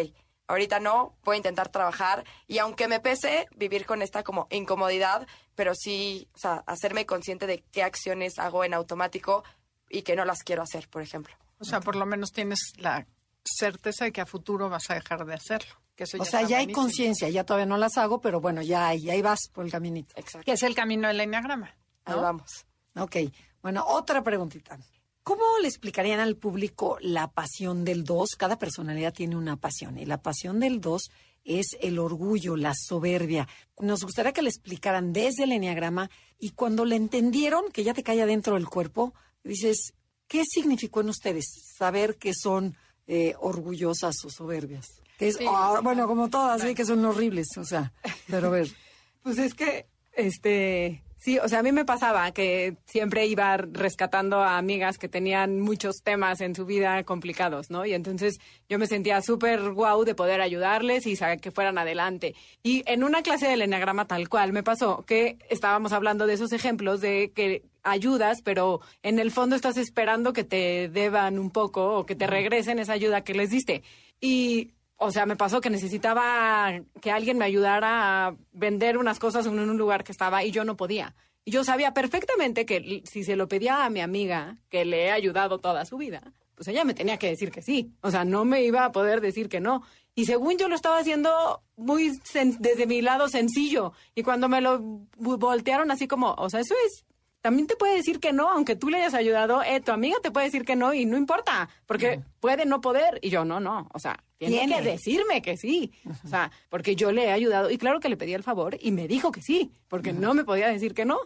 [0.46, 5.28] ahorita no, voy a intentar trabajar y aunque me pese, vivir con esta como incomodidad,
[5.56, 9.44] pero sí, o sea, hacerme consciente de qué acciones hago en automático
[9.90, 11.36] y que no las quiero hacer, por ejemplo.
[11.64, 13.08] O sea, por lo menos tienes la
[13.44, 15.74] certeza de que a futuro vas a dejar de hacerlo.
[15.96, 18.64] Que eso o ya sea ya hay conciencia ya todavía no las hago pero bueno
[18.64, 20.44] ya ahí ahí vas por el caminito Exacto.
[20.44, 21.76] Que es el camino del enneagrama.
[22.06, 22.22] Ahí ¿no?
[22.22, 22.66] vamos.
[22.96, 23.18] Ok,
[23.62, 24.78] bueno, otra preguntita.
[25.24, 28.36] ¿Cómo le explicarían al público la pasión del 2?
[28.38, 31.10] Cada personalidad tiene una pasión y la pasión del 2
[31.46, 33.48] es el orgullo, la soberbia.
[33.80, 38.04] Nos gustaría que le explicaran desde el enneagrama y cuando le entendieron que ya te
[38.04, 39.94] cae adentro del cuerpo, dices,
[40.34, 41.46] ¿qué significó en ustedes
[41.78, 45.00] saber que son eh, orgullosas o soberbias?
[45.20, 45.46] Que es, Sí.
[45.48, 46.74] ah, bueno, como todas, ¿sí?
[46.74, 47.94] que son horribles, o sea,
[48.28, 48.68] pero a ver.
[49.22, 54.42] Pues es que, este, sí, o sea, a mí me pasaba que siempre iba rescatando
[54.42, 57.86] a amigas que tenían muchos temas en su vida complicados, ¿no?
[57.86, 62.36] Y entonces yo me sentía súper guau de poder ayudarles y saber que fueran adelante.
[62.64, 66.52] Y en una clase del enagrama tal cual me pasó que estábamos hablando de esos
[66.52, 71.98] ejemplos de que ayudas, pero en el fondo estás esperando que te deban un poco
[71.98, 73.84] o que te regresen esa ayuda que les diste.
[74.20, 79.46] Y o sea, me pasó que necesitaba que alguien me ayudara a vender unas cosas
[79.46, 81.14] en un lugar que estaba y yo no podía.
[81.46, 85.12] Y yo sabía perfectamente que si se lo pedía a mi amiga, que le he
[85.12, 87.92] ayudado toda su vida, pues ella me tenía que decir que sí.
[88.02, 89.84] O sea, no me iba a poder decir que no.
[90.16, 92.12] Y según yo lo estaba haciendo muy
[92.60, 93.92] desde mi lado sencillo.
[94.16, 94.80] Y cuando me lo
[95.18, 97.04] voltearon así como, o sea, eso es
[97.44, 100.32] también te puede decir que no, aunque tú le hayas ayudado, eh, tu amiga te
[100.32, 103.20] puede decir que no y no importa, porque puede no poder.
[103.22, 104.78] Y yo, no, no, o sea, tiene, Tiene.
[104.78, 105.92] que decirme que sí.
[106.24, 108.92] O sea, porque yo le he ayudado y claro que le pedí el favor y
[108.94, 111.20] me dijo que sí, porque no me podía decir que no.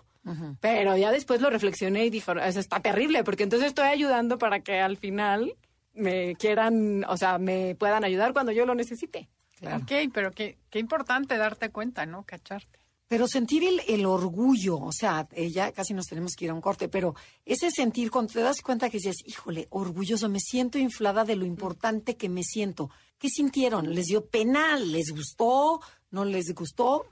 [0.59, 4.61] Pero ya después lo reflexioné y dije, eso está terrible, porque entonces estoy ayudando para
[4.61, 5.55] que al final
[5.93, 9.29] me quieran, o sea, me puedan ayudar cuando yo lo necesite.
[9.59, 9.83] Claro.
[9.83, 12.23] Ok, pero qué, qué importante darte cuenta, ¿no?
[12.23, 12.79] Cacharte.
[13.07, 16.53] Pero sentir el, el orgullo, o sea, eh, ya casi nos tenemos que ir a
[16.53, 17.15] un corte, pero
[17.45, 21.45] ese sentir, cuando te das cuenta que dices, híjole, orgulloso, me siento inflada de lo
[21.45, 22.89] importante que me siento.
[23.17, 23.95] ¿Qué sintieron?
[23.95, 24.77] ¿Les dio pena?
[24.77, 25.79] ¿Les gustó?
[26.11, 27.05] ¿No les gustó?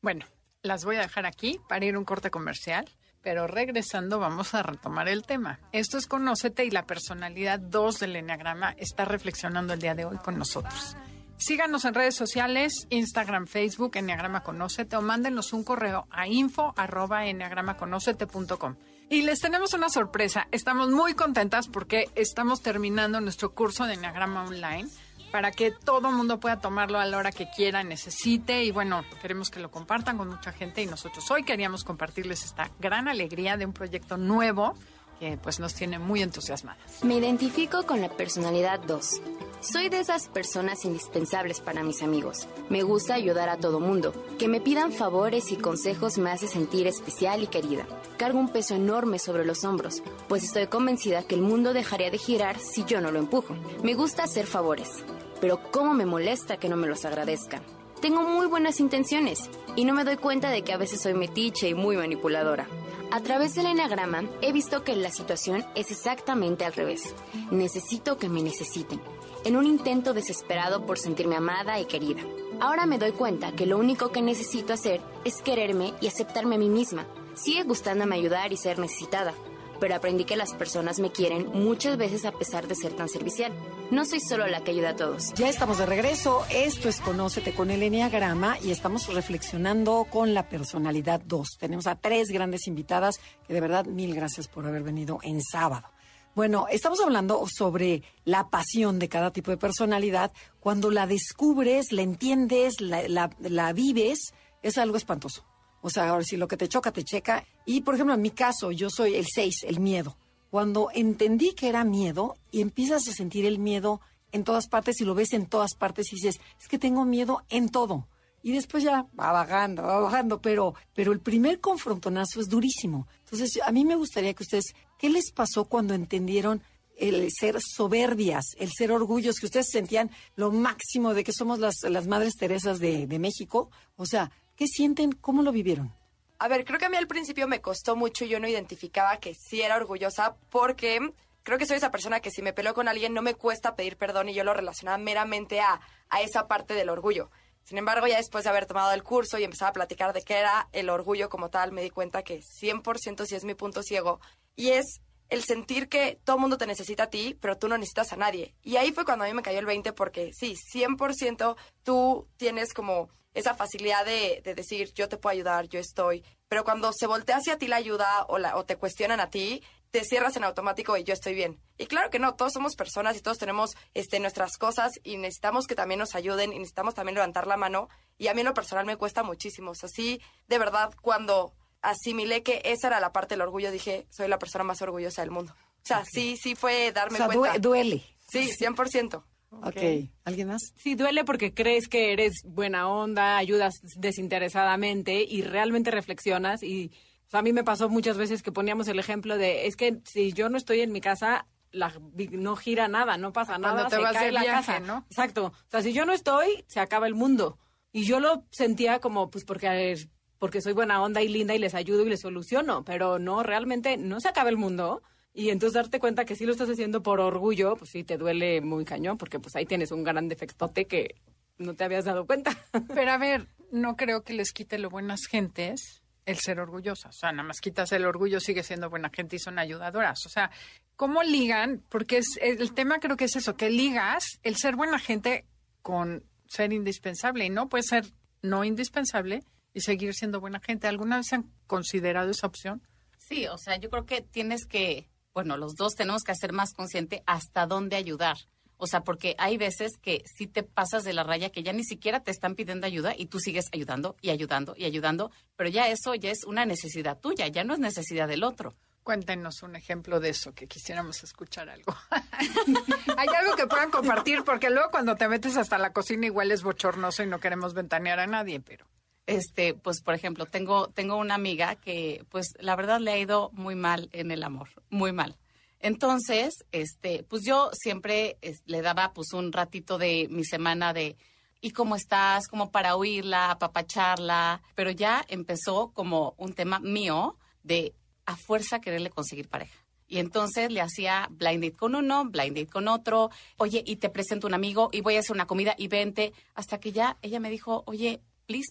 [0.00, 0.24] Bueno,
[0.62, 2.88] las voy a dejar aquí para ir a un corte comercial,
[3.20, 5.60] pero regresando vamos a retomar el tema.
[5.72, 10.16] Esto es Conócete y la personalidad 2 del Enneagrama está reflexionando el día de hoy
[10.16, 10.96] con nosotros.
[11.36, 17.26] Síganos en redes sociales, Instagram, Facebook, Enneagrama Conócete o mándenos un correo a info arroba
[17.26, 18.76] enneagramaconócete.com.
[19.10, 20.48] Y les tenemos una sorpresa.
[20.52, 24.88] Estamos muy contentas porque estamos terminando nuestro curso de Enneagrama Online
[25.32, 28.64] para que todo mundo pueda tomarlo a la hora que quiera, necesite.
[28.64, 32.70] Y bueno, queremos que lo compartan con mucha gente y nosotros hoy queríamos compartirles esta
[32.78, 34.76] gran alegría de un proyecto nuevo
[35.22, 37.04] que pues nos tiene muy entusiasmadas.
[37.04, 39.20] Me identifico con la personalidad 2.
[39.60, 42.48] Soy de esas personas indispensables para mis amigos.
[42.70, 44.12] Me gusta ayudar a todo mundo.
[44.40, 47.86] Que me pidan favores y consejos me hace sentir especial y querida.
[48.16, 52.18] Cargo un peso enorme sobre los hombros, pues estoy convencida que el mundo dejaría de
[52.18, 53.54] girar si yo no lo empujo.
[53.84, 55.04] Me gusta hacer favores,
[55.40, 57.62] pero cómo me molesta que no me los agradezcan.
[58.00, 61.68] Tengo muy buenas intenciones y no me doy cuenta de que a veces soy metiche
[61.68, 62.66] y muy manipuladora.
[63.14, 67.14] A través del enagrama he visto que la situación es exactamente al revés.
[67.50, 69.02] Necesito que me necesiten,
[69.44, 72.22] en un intento desesperado por sentirme amada y querida.
[72.58, 76.58] Ahora me doy cuenta que lo único que necesito hacer es quererme y aceptarme a
[76.58, 77.06] mí misma.
[77.34, 79.34] Sigue gustándome ayudar y ser necesitada,
[79.82, 83.52] pero aprendí que las personas me quieren muchas veces a pesar de ser tan servicial.
[83.90, 85.34] No soy solo la que ayuda a todos.
[85.34, 86.44] Ya estamos de regreso.
[86.52, 91.56] Esto es Conócete con el Enneagrama y estamos reflexionando con la personalidad 2.
[91.58, 95.88] Tenemos a tres grandes invitadas que de verdad mil gracias por haber venido en sábado.
[96.36, 100.30] Bueno, estamos hablando sobre la pasión de cada tipo de personalidad.
[100.60, 105.44] Cuando la descubres, la entiendes, la, vives, es algo espantoso.
[105.80, 107.44] O sea, ahora si lo que te choca, te checa.
[107.64, 110.16] Y, por ejemplo, en mi caso, yo soy el 6, el miedo.
[110.50, 114.00] Cuando entendí que era miedo y empiezas a sentir el miedo
[114.32, 117.42] en todas partes y lo ves en todas partes y dices, es que tengo miedo
[117.48, 118.08] en todo.
[118.42, 123.06] Y después ya va bajando, va bajando, pero, pero el primer confrontonazo es durísimo.
[123.24, 126.62] Entonces, a mí me gustaría que ustedes, ¿qué les pasó cuando entendieron
[126.96, 131.76] el ser soberbias, el ser orgullos, que ustedes sentían lo máximo de que somos las,
[131.88, 133.70] las Madres Teresas de, de México?
[133.96, 135.12] O sea, ¿qué sienten?
[135.12, 135.94] ¿Cómo lo vivieron?
[136.42, 139.32] A ver, creo que a mí al principio me costó mucho, yo no identificaba que
[139.32, 141.12] sí era orgullosa porque
[141.44, 143.96] creo que soy esa persona que si me peleo con alguien no me cuesta pedir
[143.96, 147.30] perdón y yo lo relacionaba meramente a, a esa parte del orgullo.
[147.62, 150.38] Sin embargo, ya después de haber tomado el curso y empezar a platicar de qué
[150.40, 154.18] era el orgullo como tal, me di cuenta que 100% sí es mi punto ciego
[154.56, 158.12] y es el sentir que todo mundo te necesita a ti, pero tú no necesitas
[158.12, 158.56] a nadie.
[158.64, 162.74] Y ahí fue cuando a mí me cayó el 20 porque sí, 100% tú tienes
[162.74, 167.06] como esa facilidad de, de decir yo te puedo ayudar, yo estoy, pero cuando se
[167.06, 170.44] voltea hacia ti la ayuda o, la, o te cuestionan a ti, te cierras en
[170.44, 171.60] automático y yo estoy bien.
[171.76, 175.66] Y claro que no, todos somos personas y todos tenemos este, nuestras cosas y necesitamos
[175.66, 177.88] que también nos ayuden y necesitamos también levantar la mano.
[178.16, 179.72] Y a mí en lo personal me cuesta muchísimo.
[179.72, 180.18] O sea, sí,
[180.48, 184.64] de verdad, cuando asimilé que esa era la parte del orgullo, dije, soy la persona
[184.64, 185.52] más orgullosa del mundo.
[185.52, 187.52] O sea, sí, sí fue darme o sea, cuenta.
[187.58, 188.02] due- duele.
[188.30, 189.22] Sí, 100%.
[189.60, 190.10] Ok.
[190.24, 190.72] ¿Alguien más?
[190.76, 196.62] Sí, duele porque crees que eres buena onda, ayudas desinteresadamente y realmente reflexionas.
[196.62, 196.92] Y
[197.26, 200.00] o sea, a mí me pasó muchas veces que poníamos el ejemplo de, es que
[200.04, 201.92] si yo no estoy en mi casa, la,
[202.32, 204.80] no gira nada, no pasa Cuando nada, te se vas cae de la viaje, casa.
[204.80, 205.06] ¿no?
[205.08, 205.46] Exacto.
[205.46, 207.58] O sea, si yo no estoy, se acaba el mundo.
[207.92, 211.74] Y yo lo sentía como, pues, porque, porque soy buena onda y linda y les
[211.74, 212.84] ayudo y les soluciono.
[212.84, 215.02] Pero no, realmente no se acaba el mundo.
[215.34, 218.60] Y entonces darte cuenta que sí lo estás haciendo por orgullo, pues sí te duele
[218.60, 221.14] muy cañón, porque pues ahí tienes un gran defectote que
[221.58, 222.52] no te habías dado cuenta.
[222.94, 227.16] Pero a ver, no creo que les quite lo buenas gentes el ser orgullosas.
[227.16, 230.24] O sea, nada más quitas el orgullo, sigue siendo buena gente y son ayudadoras.
[230.26, 230.50] O sea,
[230.96, 231.82] ¿cómo ligan?
[231.88, 235.46] Porque es, el tema creo que es eso, que ligas el ser buena gente
[235.80, 237.46] con ser indispensable.
[237.46, 238.04] Y no puede ser
[238.42, 239.42] no indispensable
[239.74, 240.86] y seguir siendo buena gente.
[240.86, 242.82] ¿Alguna vez han considerado esa opción?
[243.18, 246.72] Sí, o sea, yo creo que tienes que, bueno, los dos tenemos que hacer más
[246.74, 248.36] consciente hasta dónde ayudar.
[248.76, 251.84] O sea, porque hay veces que si te pasas de la raya que ya ni
[251.84, 255.86] siquiera te están pidiendo ayuda y tú sigues ayudando y ayudando y ayudando, pero ya
[255.88, 258.74] eso ya es una necesidad tuya, ya no es necesidad del otro.
[259.04, 261.94] Cuéntenos un ejemplo de eso, que quisiéramos escuchar algo.
[263.16, 266.64] Hay algo que puedan compartir, porque luego cuando te metes hasta la cocina igual es
[266.64, 268.86] bochornoso y no queremos ventanear a nadie, pero...
[269.26, 273.50] Este, pues por ejemplo, tengo tengo una amiga que pues la verdad le ha ido
[273.52, 275.36] muy mal en el amor, muy mal.
[275.78, 281.16] Entonces, este, pues yo siempre le daba pues un ratito de mi semana de
[281.60, 282.48] ¿y cómo estás?
[282.48, 287.94] como para oírla, apapacharla, pero ya empezó como un tema mío de
[288.26, 289.78] a fuerza quererle conseguir pareja.
[290.08, 294.54] Y entonces le hacía blind con uno, blind con otro, oye, y te presento un
[294.54, 297.82] amigo y voy a hacer una comida y vente, hasta que ya ella me dijo,
[297.86, 298.20] oye,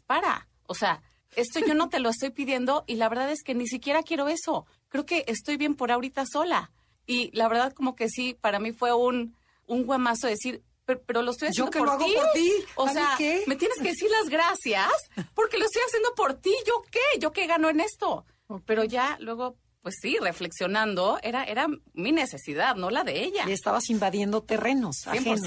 [0.06, 0.48] para.
[0.68, 1.02] O sea,
[1.36, 4.28] esto yo no te lo estoy pidiendo y la verdad es que ni siquiera quiero
[4.28, 4.66] eso.
[4.90, 6.72] Creo que estoy bien por ahorita sola.
[7.08, 11.22] Y la verdad como que sí, para mí fue un, un guamazo decir, pero, pero
[11.22, 12.14] lo estoy Yo haciendo que por lo hago ti.
[12.16, 12.52] por ti.
[12.76, 13.44] O ¿A mí sea, qué?
[13.48, 14.90] me tienes que decir las gracias
[15.34, 16.54] porque lo estoy haciendo por ti.
[16.68, 17.20] ¿Yo qué?
[17.20, 18.26] ¿Yo qué gano en esto?
[18.66, 23.46] Pero ya luego, pues sí, reflexionando, era, era mi necesidad, no la de ella.
[23.48, 25.40] Y estabas invadiendo terrenos ajenos.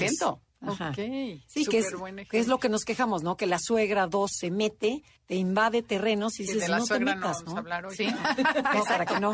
[0.65, 0.71] 100%.
[0.73, 0.93] Ajá.
[0.93, 1.93] Sí, que es,
[2.29, 3.37] que lo que nos quejamos, ¿no?
[3.37, 6.87] Que la suegra dos se mete, te invade terrenos y dices, de la no te
[6.87, 7.55] suegra no metas, vamos ¿no?
[7.55, 7.95] a hablar hoy.
[7.95, 8.07] Sí.
[8.73, 9.33] No, para que no.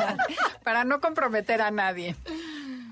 [0.64, 2.16] Para no comprometer a nadie.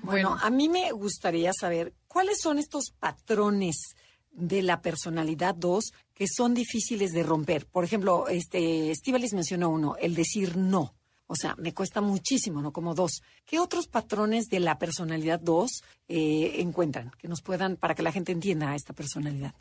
[0.01, 3.95] Bueno, a mí me gustaría saber cuáles son estos patrones
[4.31, 7.65] de la personalidad 2 que son difíciles de romper.
[7.65, 10.93] Por ejemplo, este Estivalis mencionó uno, el decir no.
[11.27, 13.21] O sea, me cuesta muchísimo, no como dos.
[13.45, 15.71] ¿Qué otros patrones de la personalidad 2
[16.07, 19.55] eh, encuentran que nos puedan, para que la gente entienda a esta personalidad?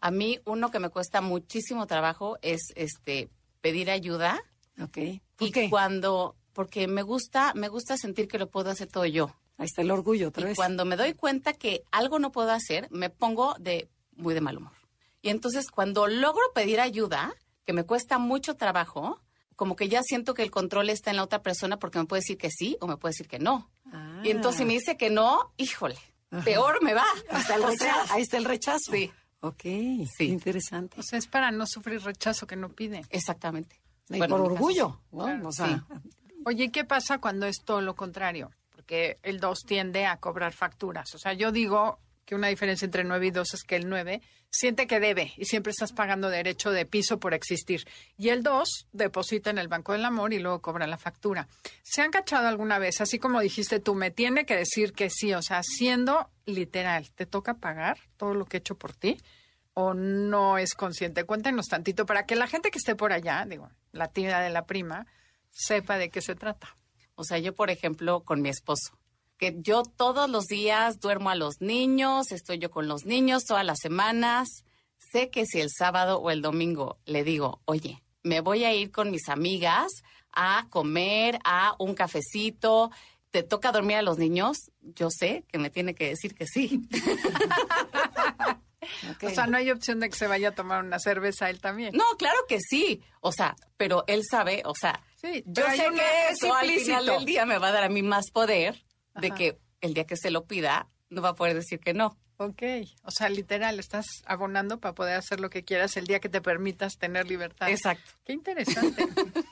[0.00, 3.28] A mí uno que me cuesta muchísimo trabajo es este
[3.60, 4.42] pedir ayuda
[4.80, 4.98] ¿Ok?
[5.36, 5.70] ¿Por y qué?
[5.70, 9.30] cuando porque me gusta me gusta sentir que lo puedo hacer todo yo.
[9.58, 10.56] Ahí está el orgullo otra y vez.
[10.56, 14.56] cuando me doy cuenta que algo no puedo hacer, me pongo de muy de mal
[14.56, 14.72] humor.
[15.20, 17.32] Y entonces cuando logro pedir ayuda,
[17.64, 19.20] que me cuesta mucho trabajo,
[19.62, 22.18] como que ya siento que el control está en la otra persona porque me puede
[22.18, 23.70] decir que sí o me puede decir que no.
[23.92, 24.20] Ah.
[24.24, 25.94] Y entonces si me dice que no, híjole,
[26.44, 27.04] peor me va.
[27.30, 27.84] Ahí está el O rechazo.
[27.84, 28.90] sea, Ahí está el rechazo.
[28.90, 29.12] Sí.
[29.38, 30.24] Ok, Sí.
[30.26, 30.98] interesante.
[30.98, 33.02] O sea, es para no sufrir rechazo que no pide.
[33.10, 33.80] Exactamente.
[34.08, 35.16] Y Bueno, por orgullo, sí.
[35.16, 35.24] ¿no?
[35.26, 35.86] Claro, o sea,
[36.44, 38.50] Oye, ¿y ¿qué pasa cuando es todo lo contrario?
[38.70, 41.14] Porque el 2 tiende a cobrar facturas.
[41.14, 44.20] O sea, yo digo que una diferencia entre 9 y 2 es que el 9
[44.52, 47.88] siente que debe y siempre estás pagando derecho de piso por existir.
[48.18, 51.48] Y el 2 deposita en el Banco del Amor y luego cobra la factura.
[51.82, 53.00] ¿Se han cachado alguna vez?
[53.00, 55.32] Así como dijiste tú, me tiene que decir que sí.
[55.32, 59.16] O sea, siendo literal, ¿te toca pagar todo lo que he hecho por ti?
[59.72, 61.24] ¿O no es consciente?
[61.24, 64.66] Cuéntenos tantito para que la gente que esté por allá, digo, la tía de la
[64.66, 65.06] prima,
[65.50, 66.76] sepa de qué se trata.
[67.14, 68.98] O sea, yo, por ejemplo, con mi esposo,
[69.38, 73.64] que yo todos los días duermo a los niños, estoy yo con los niños todas
[73.64, 74.64] las semanas.
[74.98, 78.90] Sé que si el sábado o el domingo le digo, oye, me voy a ir
[78.90, 79.88] con mis amigas
[80.32, 82.90] a comer, a un cafecito,
[83.30, 86.82] te toca dormir a los niños, yo sé que me tiene que decir que sí.
[89.22, 91.94] O sea, no hay opción de que se vaya a tomar una cerveza él también.
[91.94, 93.00] No, claro que sí.
[93.20, 97.06] O sea, pero él sabe, o sea, Sí, yo sé que es eso al final
[97.06, 98.82] del día me va a dar a mí más poder
[99.20, 102.16] de que el día que se lo pida no va a poder decir que no.
[102.38, 102.62] Ok,
[103.04, 106.40] o sea, literal, estás abonando para poder hacer lo que quieras el día que te
[106.40, 107.68] permitas tener libertad.
[107.70, 108.10] Exacto.
[108.24, 109.06] Qué interesante.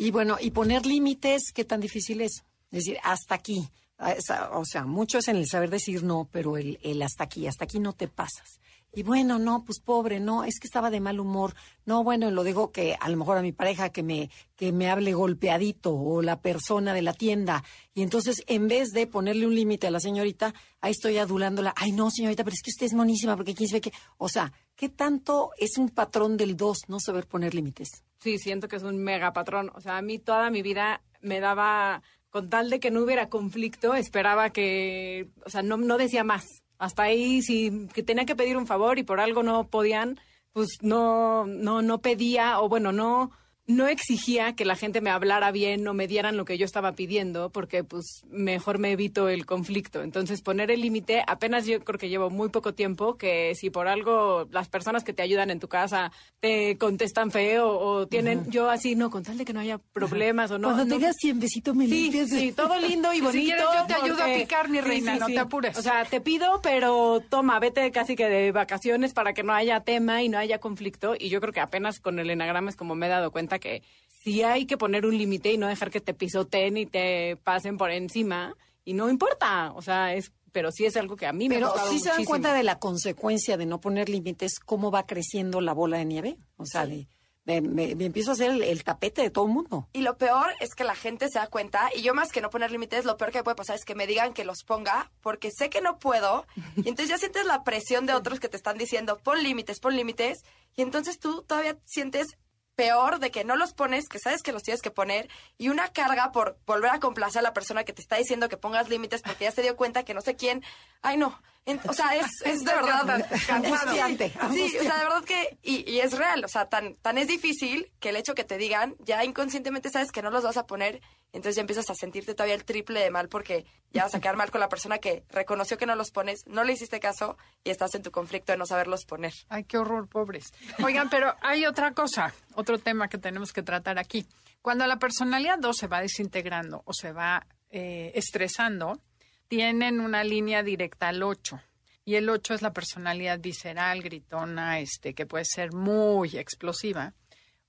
[0.00, 2.44] Y bueno, y poner límites, ¿qué tan difícil es?
[2.70, 3.68] Es decir, hasta aquí.
[3.96, 7.24] Ah, esa- O sea, mucho es en el saber decir no, pero el, el hasta
[7.24, 8.60] aquí, hasta aquí no te pasas.
[8.92, 11.54] Y bueno, no, pues pobre, no, es que estaba de mal humor.
[11.84, 14.90] No, bueno, lo digo que a lo mejor a mi pareja que me, que me
[14.90, 17.62] hable golpeadito o la persona de la tienda.
[17.94, 21.74] Y entonces, en vez de ponerle un límite a la señorita, ahí estoy adulándola.
[21.76, 23.92] Ay, no, señorita, pero es que usted es monísima porque quién sabe qué.
[24.16, 27.88] O sea, ¿qué tanto es un patrón del dos no saber poner límites?
[28.20, 29.70] Sí, siento que es un mega patrón.
[29.74, 33.28] O sea, a mí toda mi vida me daba, con tal de que no hubiera
[33.28, 36.46] conflicto, esperaba que, o sea, no, no decía más.
[36.78, 40.18] Hasta ahí, si que tenía que pedir un favor y por algo no podían,
[40.52, 43.32] pues no, no, no pedía, o bueno, no,
[43.68, 46.92] no exigía que la gente me hablara bien o me dieran lo que yo estaba
[46.92, 50.02] pidiendo, porque pues mejor me evito el conflicto.
[50.02, 53.86] Entonces poner el límite, apenas yo creo que llevo muy poco tiempo, que si por
[53.86, 58.70] algo las personas que te ayudan en tu casa te contestan feo o tienen, yo
[58.70, 60.68] así, no, con tal de que no haya problemas o no.
[60.68, 62.30] Cuando no- tengas 100 besitos me Sí, limpias.
[62.30, 63.44] sí, todo lindo y Si bonito.
[63.44, 65.76] quieres, yo te ayudo a picar, mi reina, no te apures.
[65.76, 69.80] O sea, te pido, pero toma, vete casi que de vacaciones para que no haya
[69.80, 71.14] tema y no haya conflicto.
[71.18, 73.82] Y yo creo que apenas con el enagrama es como me he dado cuenta que
[74.24, 77.76] sí hay que poner un límite y no dejar que te pisoteen y te pasen
[77.76, 78.54] por encima.
[78.84, 81.58] Y no importa, o sea, es, pero sí es algo que a mí me ha
[81.58, 85.60] Pero sí se dan cuenta de la consecuencia de no poner límites, cómo va creciendo
[85.60, 86.38] la bola de nieve.
[86.56, 87.06] O sea, de-
[87.46, 87.60] me,
[87.94, 89.88] me empiezo a hacer el, el tapete de todo el mundo.
[89.94, 92.50] Y lo peor es que la gente se da cuenta, y yo más que no
[92.50, 95.50] poner límites, lo peor que puede pasar es que me digan que los ponga, porque
[95.50, 96.44] sé que no puedo,
[96.76, 99.96] y entonces ya sientes la presión de otros que te están diciendo, pon límites, pon
[99.96, 100.42] límites,
[100.76, 102.36] y entonces tú todavía sientes
[102.78, 105.88] peor de que no los pones, que sabes que los tienes que poner, y una
[105.88, 109.20] carga por volver a complacer a la persona que te está diciendo que pongas límites
[109.20, 110.62] porque ya se dio cuenta que no sé quién,
[111.02, 111.42] ay no,
[111.88, 116.00] o sea, es, es de verdad Angustiante, Sí, o sea, de verdad que, y, y
[116.00, 119.24] es real, o sea, tan, tan es difícil que el hecho que te digan, ya
[119.24, 121.00] inconscientemente sabes que no los vas a poner,
[121.32, 124.36] entonces ya empiezas a sentirte todavía el triple de mal porque ya vas a quedar
[124.36, 127.70] mal con la persona que reconoció que no los pones, no le hiciste caso y
[127.70, 129.32] estás en tu conflicto de no saberlos poner.
[129.48, 130.52] Ay, qué horror, pobres.
[130.82, 134.26] Oigan, pero hay otra cosa, otro tema que tenemos que tratar aquí.
[134.62, 139.00] Cuando la personalidad 2 se va desintegrando o se va eh, estresando,
[139.48, 141.60] tienen una línea directa al 8.
[142.04, 147.12] Y el 8 es la personalidad visceral, gritona, este, que puede ser muy explosiva.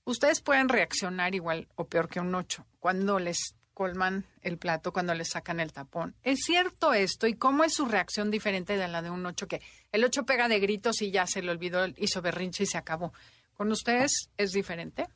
[0.04, 5.14] Ustedes pueden reaccionar igual o peor que un 8 cuando les colman el plato, cuando
[5.14, 6.14] les sacan el tapón.
[6.22, 7.26] ¿Es cierto esto?
[7.26, 9.46] ¿Y cómo es su reacción diferente de la de un 8?
[9.46, 9.62] Que
[9.92, 13.12] el 8 pega de gritos y ya se le olvidó, hizo berrinche y se acabó.
[13.54, 15.06] ¿Con ustedes es diferente?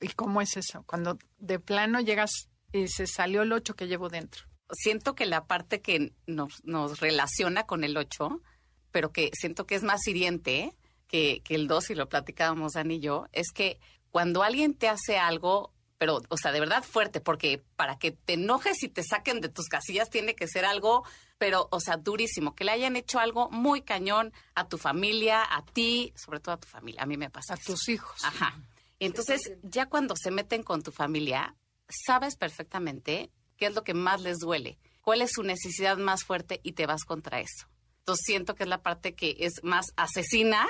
[0.00, 0.82] ¿Y cómo es eso?
[0.86, 4.51] Cuando de plano llegas y se salió el 8 que llevo dentro.
[4.72, 8.40] Siento que la parte que nos, nos relaciona con el 8,
[8.90, 10.74] pero que siento que es más hiriente
[11.08, 13.78] que, que el 2, y lo platicábamos Dani y yo, es que
[14.10, 18.34] cuando alguien te hace algo, pero, o sea, de verdad fuerte, porque para que te
[18.34, 21.04] enojes y te saquen de tus casillas tiene que ser algo,
[21.38, 25.64] pero, o sea, durísimo, que le hayan hecho algo muy cañón a tu familia, a
[25.64, 27.02] ti, sobre todo a tu familia.
[27.02, 27.54] A mí me pasa.
[27.54, 27.72] A eso.
[27.72, 28.22] tus hijos.
[28.24, 28.60] Ajá.
[29.00, 31.56] Entonces, ya cuando se meten con tu familia,
[31.88, 33.30] sabes perfectamente
[33.62, 36.84] qué es lo que más les duele, cuál es su necesidad más fuerte y te
[36.86, 37.68] vas contra eso.
[38.00, 40.66] Entonces, siento que es la parte que es más asesina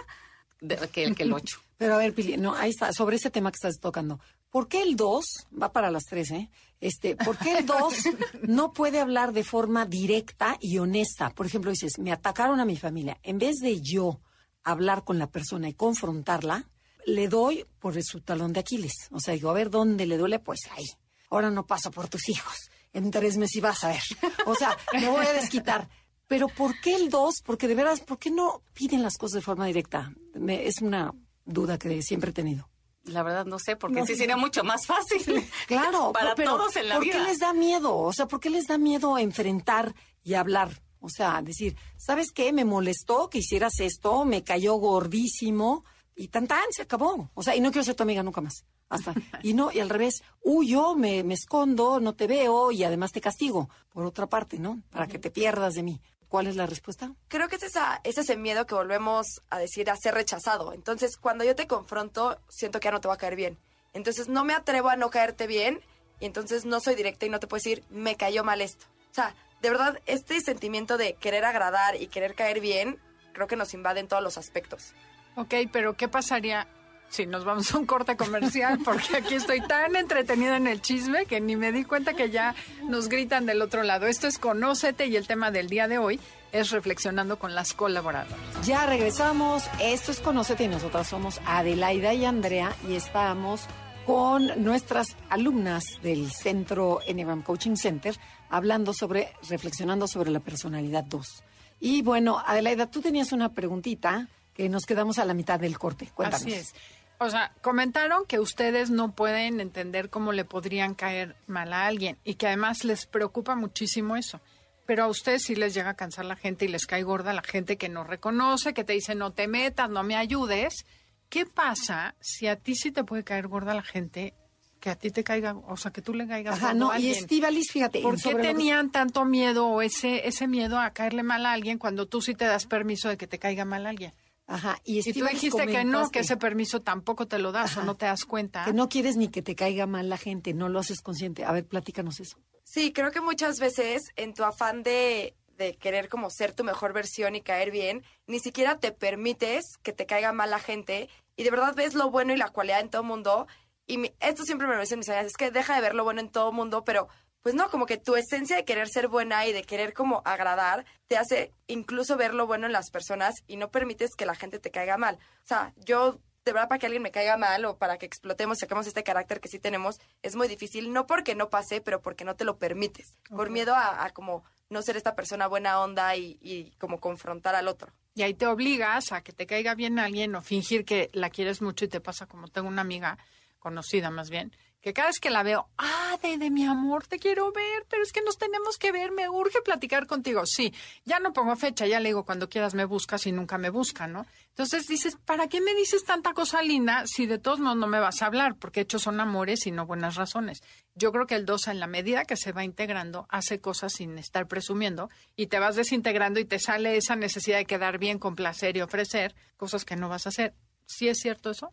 [0.60, 1.58] de- que, el- que el 8.
[1.78, 4.20] Pero a ver, Pili, no, ahí está, sobre ese tema que estás tocando.
[4.50, 5.24] ¿Por qué el 2,
[5.60, 6.50] va para las 3, ¿eh?
[6.80, 7.94] Este, ¿por qué el 2
[8.42, 11.30] no puede hablar de forma directa y honesta?
[11.30, 13.18] Por ejemplo, dices, me atacaron a mi familia.
[13.22, 14.20] En vez de yo
[14.64, 16.68] hablar con la persona y confrontarla,
[17.06, 19.08] le doy por su talón de Aquiles.
[19.10, 20.38] O sea, digo, a ver, ¿dónde le duele?
[20.38, 20.84] Pues ahí.
[21.30, 22.54] Ahora no paso por tus hijos.
[22.92, 24.02] En tres meses vas a ver.
[24.46, 25.88] O sea, me voy a desquitar.
[26.26, 27.42] Pero ¿por qué el 2?
[27.44, 30.12] Porque de veras, ¿por qué no piden las cosas de forma directa?
[30.34, 31.12] Me- es una
[31.44, 32.68] duda que siempre he tenido.
[33.04, 35.44] La verdad no sé, porque No sí sería mucho más fácil.
[35.66, 37.14] Claro, para pero todos en la ¿por vida.
[37.18, 37.96] qué les da miedo?
[37.98, 40.82] O sea, ¿por qué les da miedo enfrentar y hablar?
[41.00, 42.52] O sea, decir, ¿sabes qué?
[42.52, 47.30] Me molestó que hicieras esto, me cayó gordísimo y tan tan, se acabó.
[47.34, 48.64] O sea, y no quiero ser tu amiga nunca más.
[48.88, 49.14] Hasta.
[49.42, 53.20] Y no, y al revés, huyo, me, me escondo, no te veo y además te
[53.20, 53.68] castigo.
[53.92, 54.82] Por otra parte, ¿no?
[54.90, 56.00] Para que te pierdas de mí.
[56.28, 57.12] ¿Cuál es la respuesta?
[57.28, 60.72] Creo que es, esa, es ese miedo que volvemos a decir a ser rechazado.
[60.72, 63.58] Entonces, cuando yo te confronto, siento que ya no te va a caer bien.
[63.92, 65.80] Entonces, no me atrevo a no caerte bien
[66.20, 68.86] y entonces no soy directa y no te puedo decir, me cayó mal esto.
[69.10, 72.98] O sea, de verdad, este sentimiento de querer agradar y querer caer bien,
[73.32, 74.94] creo que nos invade en todos los aspectos.
[75.34, 76.66] Ok, pero ¿qué pasaría
[77.08, 78.78] si nos vamos a un corte comercial?
[78.84, 82.54] Porque aquí estoy tan entretenida en el chisme que ni me di cuenta que ya
[82.88, 84.06] nos gritan del otro lado.
[84.06, 86.20] Esto es Conócete y el tema del día de hoy
[86.52, 88.38] es reflexionando con las colaboradoras.
[88.66, 89.64] Ya regresamos.
[89.80, 93.66] Esto es Conócete y nosotras somos Adelaida y Andrea y estamos
[94.04, 98.16] con nuestras alumnas del centro Enneagram Coaching Center
[98.50, 101.44] hablando sobre, reflexionando sobre la personalidad 2.
[101.80, 106.10] Y bueno, Adelaida, tú tenías una preguntita que nos quedamos a la mitad del corte.
[106.14, 106.42] Cuéntanos.
[106.46, 106.74] Así es.
[107.18, 112.18] O sea, comentaron que ustedes no pueden entender cómo le podrían caer mal a alguien
[112.24, 114.40] y que además les preocupa muchísimo eso.
[114.86, 117.42] Pero a ustedes sí les llega a cansar la gente y les cae gorda la
[117.42, 120.84] gente que no reconoce, que te dice no te metas, no me ayudes.
[121.28, 124.34] ¿Qué pasa si a ti sí te puede caer gorda la gente
[124.80, 127.06] que a ti te caiga, o sea, que tú le caigas Ajá, no, a y
[127.06, 127.14] alguien?
[127.22, 128.02] Estivalis, fíjate.
[128.02, 131.78] ¿Por qué que- tenían tanto miedo o ese, ese miedo a caerle mal a alguien
[131.78, 134.12] cuando tú sí te das permiso de que te caiga mal a alguien?
[134.52, 137.82] Ajá, y, Y tú dijiste que no, que ese permiso tampoco te lo das o
[137.82, 138.64] no te das cuenta.
[138.64, 141.44] que no quieres ni que te caiga mal la gente, no lo haces consciente.
[141.44, 142.36] A ver, platícanos eso.
[142.64, 146.92] Sí, creo que muchas veces en tu afán de, de querer como ser tu mejor
[146.92, 151.44] versión y caer bien, ni siquiera te permites que te caiga mal la gente y
[151.44, 153.46] de verdad ves lo bueno y la cualidad en todo el mundo.
[153.86, 156.04] Y mi- esto siempre me lo dicen mis amigas, es que deja de ver lo
[156.04, 157.08] bueno en todo el mundo, pero
[157.42, 160.84] pues no, como que tu esencia de querer ser buena y de querer como agradar
[161.08, 164.58] te hace incluso ver lo bueno en las personas y no permites que la gente
[164.58, 165.18] te caiga mal.
[165.42, 168.58] O sea, yo de verdad para que alguien me caiga mal o para que explotemos,
[168.58, 172.24] saquemos este carácter que sí tenemos, es muy difícil, no porque no pase, pero porque
[172.24, 176.16] no te lo permites, por miedo a, a como no ser esta persona buena onda
[176.16, 177.92] y, y como confrontar al otro.
[178.14, 181.62] Y ahí te obligas a que te caiga bien alguien o fingir que la quieres
[181.62, 183.18] mucho y te pasa como tengo una amiga
[183.58, 187.20] conocida más bien, que cada vez que la veo, ah, de, de mi amor, te
[187.20, 190.42] quiero ver, pero es que nos tenemos que ver, me urge platicar contigo.
[190.44, 190.74] Sí,
[191.04, 194.08] ya no pongo fecha, ya le digo cuando quieras me buscas y nunca me busca,
[194.08, 194.26] ¿no?
[194.48, 198.00] Entonces dices, ¿para qué me dices tanta cosa linda si de todos modos no me
[198.00, 198.56] vas a hablar?
[198.56, 200.62] Porque hechos son amores y no buenas razones.
[200.96, 204.18] Yo creo que el 2, en la medida que se va integrando, hace cosas sin
[204.18, 208.76] estar presumiendo y te vas desintegrando y te sale esa necesidad de quedar bien, complacer
[208.76, 210.54] y ofrecer cosas que no vas a hacer.
[210.86, 211.72] ¿Sí es cierto eso?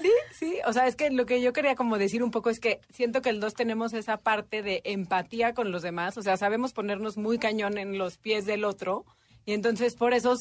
[0.00, 2.58] Sí, sí, o sea, es que lo que yo quería como decir un poco es
[2.58, 6.36] que siento que el dos tenemos esa parte de empatía con los demás, o sea,
[6.36, 9.04] sabemos ponernos muy cañón en los pies del otro
[9.44, 10.36] y entonces por eso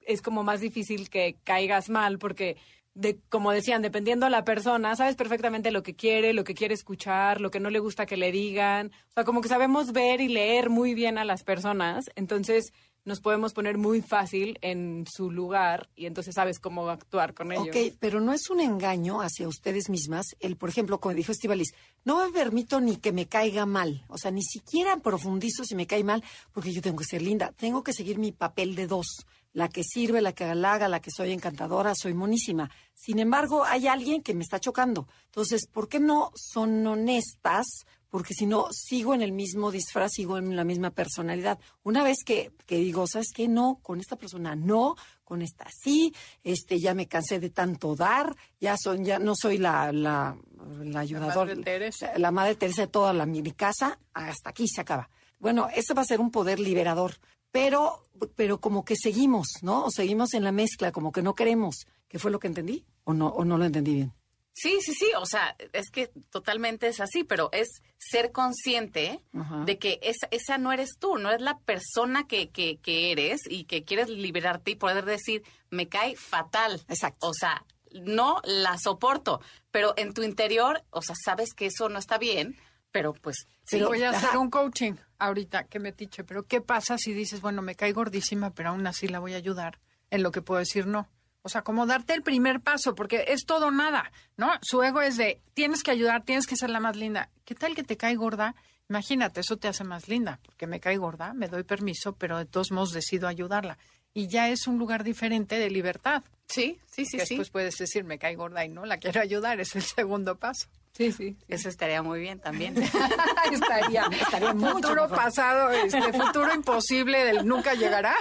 [0.00, 2.56] es como más difícil que caigas mal porque
[2.94, 6.74] de como decían, dependiendo de la persona, sabes perfectamente lo que quiere, lo que quiere
[6.74, 10.20] escuchar, lo que no le gusta que le digan, o sea, como que sabemos ver
[10.20, 12.72] y leer muy bien a las personas, entonces
[13.04, 17.68] nos podemos poner muy fácil en su lugar y entonces sabes cómo actuar con ellos.
[17.68, 20.26] Ok, pero no es un engaño hacia ustedes mismas.
[20.38, 21.72] El, por ejemplo, como dijo Estivalis,
[22.04, 24.04] no me permito ni que me caiga mal.
[24.08, 26.22] O sea, ni siquiera profundizo si me cae mal,
[26.52, 27.52] porque yo tengo que ser linda.
[27.56, 29.26] Tengo que seguir mi papel de dos.
[29.52, 32.70] La que sirve, la que halaga, la que soy encantadora, soy monísima.
[32.94, 35.08] Sin embargo, hay alguien que me está chocando.
[35.24, 37.66] Entonces, ¿por qué no son honestas?
[38.10, 41.58] Porque si no, sigo en el mismo disfraz, sigo en la misma personalidad.
[41.84, 43.48] Una vez que, que digo, ¿sabes qué?
[43.48, 48.36] No, con esta persona no, con esta sí, este, ya me cansé de tanto dar,
[48.60, 50.36] ya son, ya no soy la, la,
[50.82, 51.54] la ayudadora.
[51.54, 52.12] Madre Teresa.
[52.14, 55.08] La, la madre Teresa de toda la, mi casa, hasta aquí se acaba.
[55.38, 57.14] Bueno, eso va a ser un poder liberador,
[57.52, 58.02] pero,
[58.34, 59.84] pero como que seguimos, ¿no?
[59.84, 61.86] O seguimos en la mezcla, como que no queremos.
[62.08, 62.84] ¿Qué fue lo que entendí?
[63.04, 64.12] ¿O no, o no lo entendí bien?
[64.60, 69.64] Sí, sí, sí, o sea, es que totalmente es así, pero es ser consciente Ajá.
[69.64, 73.40] de que esa, esa no eres tú, no es la persona que, que, que eres
[73.48, 76.82] y que quieres liberarte y poder decir, me cae fatal.
[76.88, 77.28] Exacto.
[77.28, 77.64] O sea,
[78.02, 79.40] no la soporto,
[79.70, 82.54] pero en tu interior, o sea, sabes que eso no está bien,
[82.92, 86.60] pero pues Sí, Pero, voy a hacer un coaching ahorita que me tiche, pero ¿qué
[86.60, 89.78] pasa si dices, bueno, me cae gordísima, pero aún así la voy a ayudar
[90.10, 91.08] en lo que puedo decir no?
[91.42, 94.50] O sea, como darte el primer paso, porque es todo nada, ¿no?
[94.62, 97.30] Su ego es de, tienes que ayudar, tienes que ser la más linda.
[97.44, 98.54] ¿Qué tal que te cae gorda?
[98.88, 102.44] Imagínate, eso te hace más linda, porque me cae gorda, me doy permiso, pero de
[102.44, 103.78] todos modos decido ayudarla.
[104.12, 106.24] Y ya es un lugar diferente de libertad.
[106.50, 107.34] Sí, sí, sí, que sí.
[107.34, 110.66] después puedes decir, me cae gorda y no, la quiero ayudar, es el segundo paso.
[110.92, 111.36] Sí, sí.
[111.46, 112.74] Eso estaría muy bien también.
[113.52, 115.16] estaría, Estaría mucho futuro mejor.
[115.16, 118.14] pasado, este futuro imposible del nunca llegará.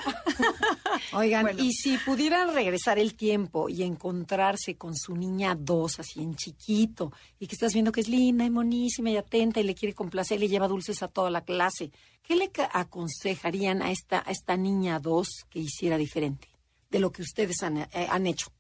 [1.14, 1.64] Oigan, Bueno.
[1.64, 7.12] y si pudieran regresar el tiempo y encontrarse con su niña dos, así en chiquito,
[7.40, 10.38] y que estás viendo que es linda y monísima y atenta y le quiere complacer
[10.38, 11.92] y le lleva dulces a toda la clase,
[12.24, 16.48] ¿qué le aconsejarían a esta, a esta niña dos que hiciera diferente
[16.90, 18.52] de lo que ustedes han, eh, han hecho?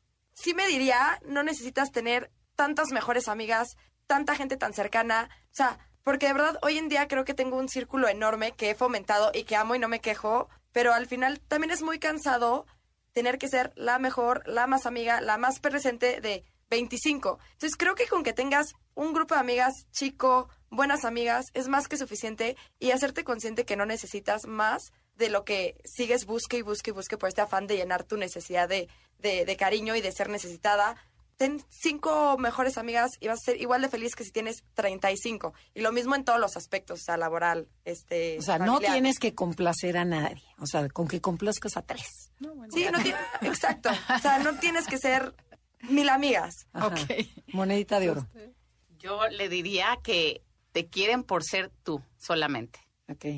[0.41, 3.75] sí me diría, no necesitas tener tantas mejores amigas,
[4.07, 7.57] tanta gente tan cercana, o sea, porque de verdad hoy en día creo que tengo
[7.57, 11.07] un círculo enorme que he fomentado y que amo y no me quejo, pero al
[11.07, 12.65] final también es muy cansado
[13.11, 17.39] tener que ser la mejor, la más amiga, la más presente de 25.
[17.53, 21.87] Entonces creo que con que tengas un grupo de amigas chico, buenas amigas, es más
[21.87, 26.61] que suficiente y hacerte consciente que no necesitas más de lo que sigues busque y
[26.63, 28.87] busque y busque por este afán de llenar tu necesidad de,
[29.19, 30.95] de, de cariño y de ser necesitada.
[31.37, 35.53] ten cinco mejores amigas y vas a ser igual de feliz que si tienes 35.
[35.73, 38.37] Y lo mismo en todos los aspectos, o sea, laboral, este...
[38.39, 40.43] O sea, no tienes que complacer a nadie.
[40.57, 42.31] O sea, con que complazcas a tres.
[42.73, 43.89] Sí, no tiene- exacto.
[44.15, 45.33] O sea, no tienes que ser
[45.89, 46.67] mil amigas.
[46.73, 46.87] Ajá.
[46.87, 46.99] Ok.
[47.53, 48.27] Monedita de oro.
[48.97, 50.41] Yo le diría que
[50.73, 52.79] te quieren por ser tú solamente.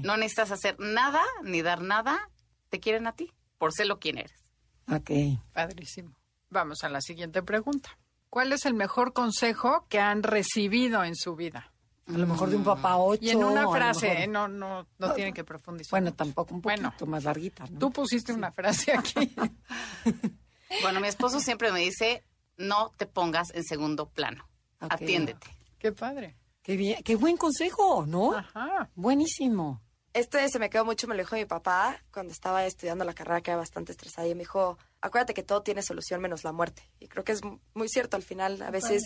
[0.03, 2.29] No necesitas hacer nada ni dar nada.
[2.69, 4.51] Te quieren a ti por ser lo quien eres.
[4.91, 5.11] Ok.
[5.53, 6.15] Padrísimo.
[6.49, 7.97] Vamos a la siguiente pregunta.
[8.29, 11.71] ¿Cuál es el mejor consejo que han recibido en su vida?
[12.07, 13.21] A lo mejor de un papá ocho.
[13.23, 14.27] Y en una frase, mejor- ¿eh?
[14.27, 15.91] no, no, no tienen que profundizar.
[15.91, 17.11] Bueno, tampoco un poquito Bueno.
[17.11, 17.79] más larguita, ¿no?
[17.79, 19.33] Tú pusiste una frase aquí.
[20.81, 22.23] Bueno, mi esposo siempre me dice,
[22.57, 24.47] no te pongas en segundo plano.
[24.79, 25.47] Atiéndete.
[25.77, 26.37] Qué padre.
[26.63, 28.33] Qué bien, qué buen consejo, ¿no?
[28.35, 28.89] Ajá.
[28.95, 29.81] Buenísimo.
[30.13, 33.41] Este se me quedó mucho, me lo dijo mi papá cuando estaba estudiando la carrera,
[33.41, 36.83] que era bastante estresada, y me dijo, acuérdate que todo tiene solución menos la muerte.
[36.99, 38.61] Y creo que es mu- muy cierto al final.
[38.61, 39.01] A veces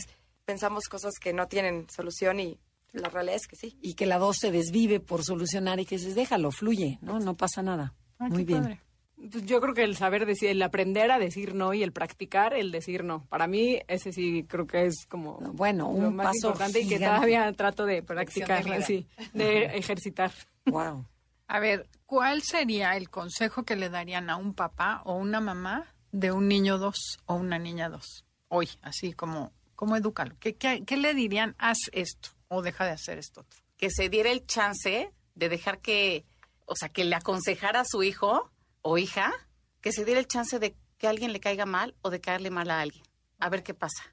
[0.46, 2.60] pensamos cosas que no tienen solución y
[2.92, 3.78] la realidad es que sí.
[3.82, 7.20] Y que la dos se desvive por solucionar y que dices, déjalo, fluye, ¿no?
[7.20, 7.94] No pasa nada.
[8.18, 8.64] Ay, Muy bien.
[8.64, 8.82] padre.
[9.18, 12.54] Pues yo creo que el saber decir, el aprender a decir no y el practicar
[12.54, 13.26] el decir no.
[13.28, 16.88] Para mí ese sí creo que es como Bueno, lo un más paso importante y
[16.88, 18.82] que todavía trato de practicar, vida.
[18.82, 20.32] sí, de ejercitar.
[20.66, 21.06] Wow.
[21.48, 25.94] A ver, ¿cuál sería el consejo que le darían a un papá o una mamá
[26.12, 28.26] de un niño dos o una niña dos?
[28.50, 30.36] Hoy, así como, ¿cómo edúcalo?
[30.40, 31.56] ¿Qué, qué, qué le dirían?
[31.58, 33.60] Haz esto o deja de hacer esto otro.
[33.78, 36.26] Que se diera el chance de dejar que,
[36.66, 38.52] o sea, que le aconsejara a su hijo
[38.88, 39.34] o hija,
[39.82, 42.70] que se diera el chance de que alguien le caiga mal o de caerle mal
[42.70, 43.04] a alguien.
[43.40, 44.04] A ver qué pasa.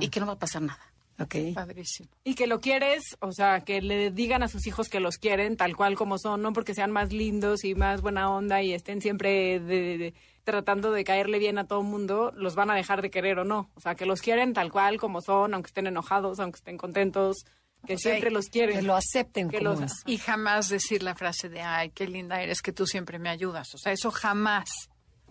[0.00, 0.80] Y que no va a pasar nada.
[1.20, 1.34] Ok.
[1.54, 2.08] Padrísimo.
[2.24, 5.56] Y que lo quieres, o sea, que le digan a sus hijos que los quieren
[5.58, 9.02] tal cual como son, no porque sean más lindos y más buena onda y estén
[9.02, 13.02] siempre de- de- tratando de caerle bien a todo el mundo, los van a dejar
[13.02, 13.70] de querer o no.
[13.74, 17.44] O sea, que los quieren tal cual como son, aunque estén enojados, aunque estén contentos,
[17.88, 18.76] que siempre los quieren.
[18.76, 19.92] Que lo acepten Que como los- es.
[20.06, 23.74] Y jamás decir la frase de, ay, qué linda eres, que tú siempre me ayudas.
[23.74, 24.70] O sea, eso jamás.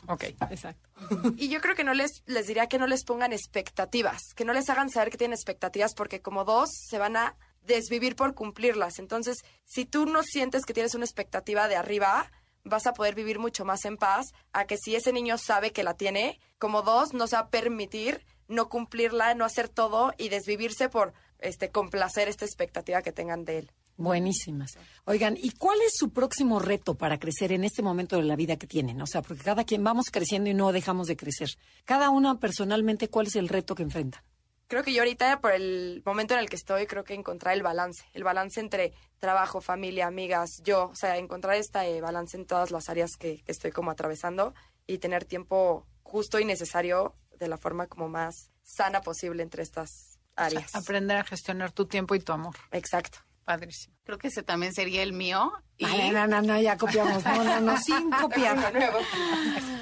[0.08, 0.24] Ok.
[0.50, 0.90] Exacto.
[1.38, 4.54] Y yo creo que no les, les diría que no les pongan expectativas, que no
[4.54, 9.00] les hagan saber que tienen expectativas, porque como dos se van a desvivir por cumplirlas.
[9.00, 12.32] Entonces, si tú no sientes que tienes una expectativa de arriba,
[12.64, 15.84] vas a poder vivir mucho más en paz a que si ese niño sabe que
[15.84, 20.30] la tiene, como dos, no se va a permitir no cumplirla, no hacer todo y
[20.30, 23.72] desvivirse por este complacer esta expectativa que tengan de él.
[23.98, 24.78] Buenísimas.
[25.06, 28.56] Oigan, ¿y cuál es su próximo reto para crecer en este momento de la vida
[28.56, 29.02] que tienen?
[29.02, 31.50] O sea, porque cada quien vamos creciendo y no dejamos de crecer.
[31.84, 34.22] Cada una personalmente, ¿cuál es el reto que enfrentan?
[34.68, 37.64] Creo que yo ahorita, por el momento en el que estoy, creo que encontrar el
[37.64, 38.04] balance.
[38.14, 40.90] El balance entre trabajo, familia, amigas, yo.
[40.90, 44.54] O sea, encontrar este balance en todas las áreas que, que estoy como atravesando
[44.86, 50.20] y tener tiempo justo y necesario de la forma como más sana posible entre estas
[50.36, 50.76] áreas.
[50.76, 52.56] Aprender a gestionar tu tiempo y tu amor.
[52.72, 53.20] Exacto.
[53.44, 53.96] Padrísimo.
[54.04, 55.54] Creo que ese también sería el mío.
[55.78, 57.24] Y, Ay, no, no, no, ya copiamos.
[57.24, 58.58] No, no, no, sin copiar.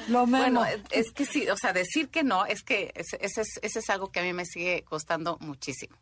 [0.07, 0.37] Lo mismo.
[0.37, 3.89] Bueno, es que sí, o sea, decir que no, es que ese, es, ese es
[3.89, 5.97] algo que a mí me sigue costando muchísimo.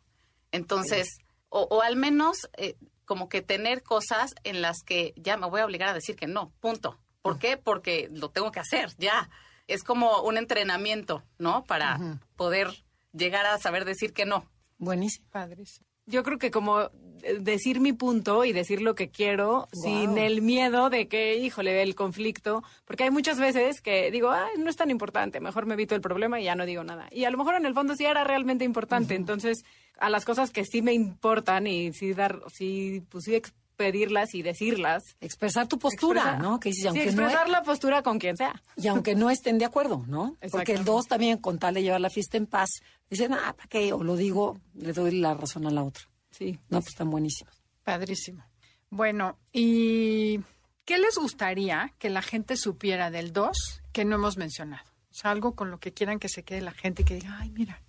[0.52, 1.08] Entonces,
[1.48, 2.76] o, o al menos eh,
[3.06, 6.26] como que tener cosas en las que ya me voy a obligar a decir que
[6.26, 6.98] no, punto.
[7.22, 7.56] ¿Por qué?
[7.56, 9.30] Porque lo tengo que hacer, ya.
[9.66, 11.64] Es como un entrenamiento, ¿no?
[11.64, 12.68] Para poder
[13.12, 14.44] llegar a saber decir que no.
[14.78, 15.26] Buenísimo.
[15.30, 15.86] Padrísimo.
[16.06, 20.42] Yo creo que como eh, decir mi punto y decir lo que quiero sin el
[20.42, 24.76] miedo de que, híjole, el conflicto, porque hay muchas veces que digo, Ay, no es
[24.76, 27.08] tan importante, mejor me evito el problema y ya no digo nada.
[27.10, 29.64] Y a lo mejor en el fondo sí era realmente importante, entonces
[29.98, 33.34] a las cosas que sí me importan y sí dar, sí, pues sí
[33.76, 35.16] pedirlas y decirlas.
[35.20, 36.60] Expresar tu postura, Expresar- ¿no?
[36.60, 38.62] Que dices, sí, aunque no, expresar la postura con quien sea.
[38.76, 40.36] y aunque no estén de acuerdo, ¿no?
[40.50, 42.70] Porque el dos también, con tal de llevar la fiesta en paz,
[43.10, 43.92] dicen, ah, ¿para qué?
[43.92, 46.04] O lo digo, le doy la razón a la otra.
[46.30, 46.58] Sí.
[46.68, 47.54] No, pues están buenísimos.
[47.82, 48.44] Padrísimo.
[48.90, 50.40] Bueno, ¿y
[50.84, 54.84] qué les gustaría que la gente supiera del 2 que no hemos mencionado?
[55.10, 57.38] O sea, algo con lo que quieran que se quede la gente y que diga,
[57.40, 57.80] ay, mira.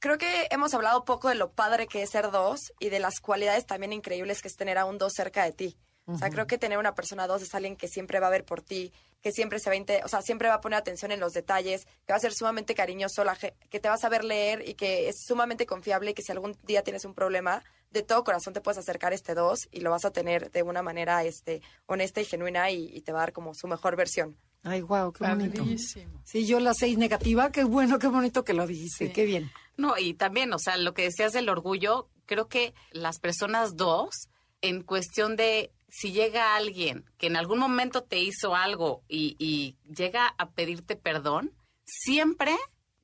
[0.00, 3.20] Creo que hemos hablado poco de lo padre que es ser dos y de las
[3.20, 5.76] cualidades también increíbles que es tener a un dos cerca de ti.
[6.06, 8.44] O sea, creo que tener una persona dos es alguien que siempre va a ver
[8.44, 8.92] por ti,
[9.22, 11.84] que siempre se va a, o sea, siempre va a poner atención en los detalles,
[12.04, 15.08] que va a ser sumamente cariñoso, la que te va a saber leer y que
[15.08, 18.60] es sumamente confiable y que si algún día tienes un problema, de todo corazón te
[18.60, 22.20] puedes acercar a este dos y lo vas a tener de una manera este, honesta
[22.20, 24.36] y genuina y, y te va a dar como su mejor versión.
[24.62, 25.62] Ay, wow, qué bonito.
[25.62, 26.20] Padrísimo.
[26.24, 29.12] Sí, yo la seis negativa, qué bueno, qué bonito que lo dijiste, Sí.
[29.12, 29.50] qué bien.
[29.80, 34.28] No, y también, o sea, lo que decías del orgullo, creo que las personas dos,
[34.60, 39.78] en cuestión de si llega alguien que en algún momento te hizo algo y, y
[39.90, 41.54] llega a pedirte perdón,
[41.84, 42.54] siempre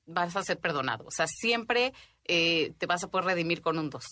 [0.05, 1.07] vas a ser perdonado.
[1.07, 4.05] O sea, siempre eh, te vas a poder redimir con un 2.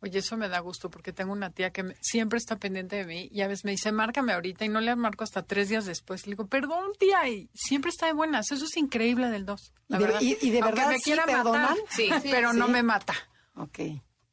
[0.00, 3.04] Oye, eso me da gusto porque tengo una tía que me- siempre está pendiente de
[3.04, 5.86] mí y a veces me dice, márcame ahorita y no le marco hasta tres días
[5.86, 6.26] después.
[6.26, 8.52] Le digo, perdón, tía, y siempre está de buenas.
[8.52, 9.72] Eso es increíble del dos.
[9.88, 10.20] ¿Y la de- verdad.
[10.20, 11.62] y- y de Aunque verdad me sí quiera perdonan?
[11.62, 12.08] matar, Sí.
[12.30, 12.72] pero no Sí.
[12.72, 13.14] me mata.
[13.56, 13.78] Ok.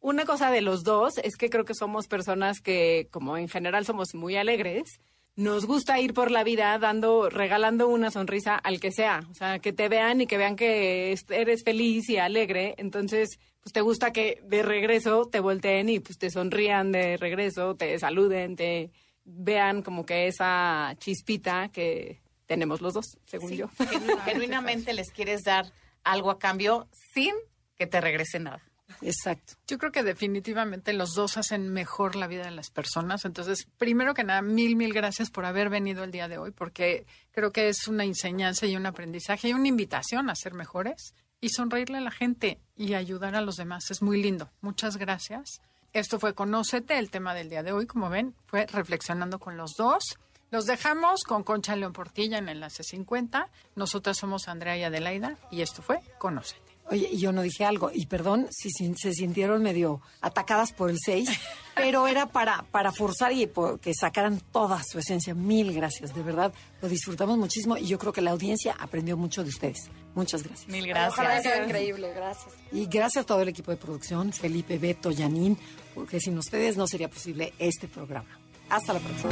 [0.01, 3.85] Una cosa de los dos es que creo que somos personas que, como en general
[3.87, 4.99] somos muy alegres,
[5.35, 9.21] nos gusta ir por la vida dando, regalando una sonrisa al que sea.
[9.31, 12.73] O sea, que te vean y que vean que es- eres feliz y alegre.
[12.77, 17.75] Entonces, pues te gusta que de regreso te volteen y pues te sonrían de regreso,
[17.75, 18.91] te saluden, te
[19.25, 23.67] vean como que esa chispita que tenemos los dos, según yo.
[23.79, 25.65] Genu- Genuinamente les quieres dar
[26.03, 27.33] algo a cambio sin
[27.75, 28.61] que te regrese nada.
[29.01, 29.53] Exacto.
[29.67, 33.25] Yo creo que definitivamente los dos hacen mejor la vida de las personas.
[33.25, 37.05] Entonces, primero que nada, mil, mil gracias por haber venido el día de hoy, porque
[37.31, 41.49] creo que es una enseñanza y un aprendizaje y una invitación a ser mejores y
[41.49, 43.91] sonreírle a la gente y ayudar a los demás.
[43.91, 44.49] Es muy lindo.
[44.61, 45.61] Muchas gracias.
[45.93, 49.75] Esto fue Conócete, el tema del día de hoy, como ven, fue reflexionando con los
[49.77, 50.17] dos.
[50.51, 53.49] Los dejamos con Concha León Portilla en Enlace 50.
[53.75, 56.64] Nosotras somos Andrea y Adelaida y esto fue Conócete.
[56.91, 60.97] Oye, y yo no dije algo, y perdón si, se sintieron medio atacadas por el
[61.03, 61.27] 6,
[61.75, 65.33] pero era para, para forzar y por- que sacaran toda su esencia.
[65.33, 69.43] Mil gracias, de verdad, lo disfrutamos muchísimo y yo creo que la audiencia aprendió mucho
[69.43, 69.89] de ustedes.
[70.13, 70.69] Muchas gracias.
[70.69, 71.43] Mil Ojalá gracias.
[71.55, 72.53] sea increíble, gracias.
[72.71, 75.57] Y gracias a todo el equipo de producción, Felipe, Beto, Yanin,
[75.95, 78.29] porque sin ustedes no sería posible este programa.
[78.69, 79.31] Hasta la próxima.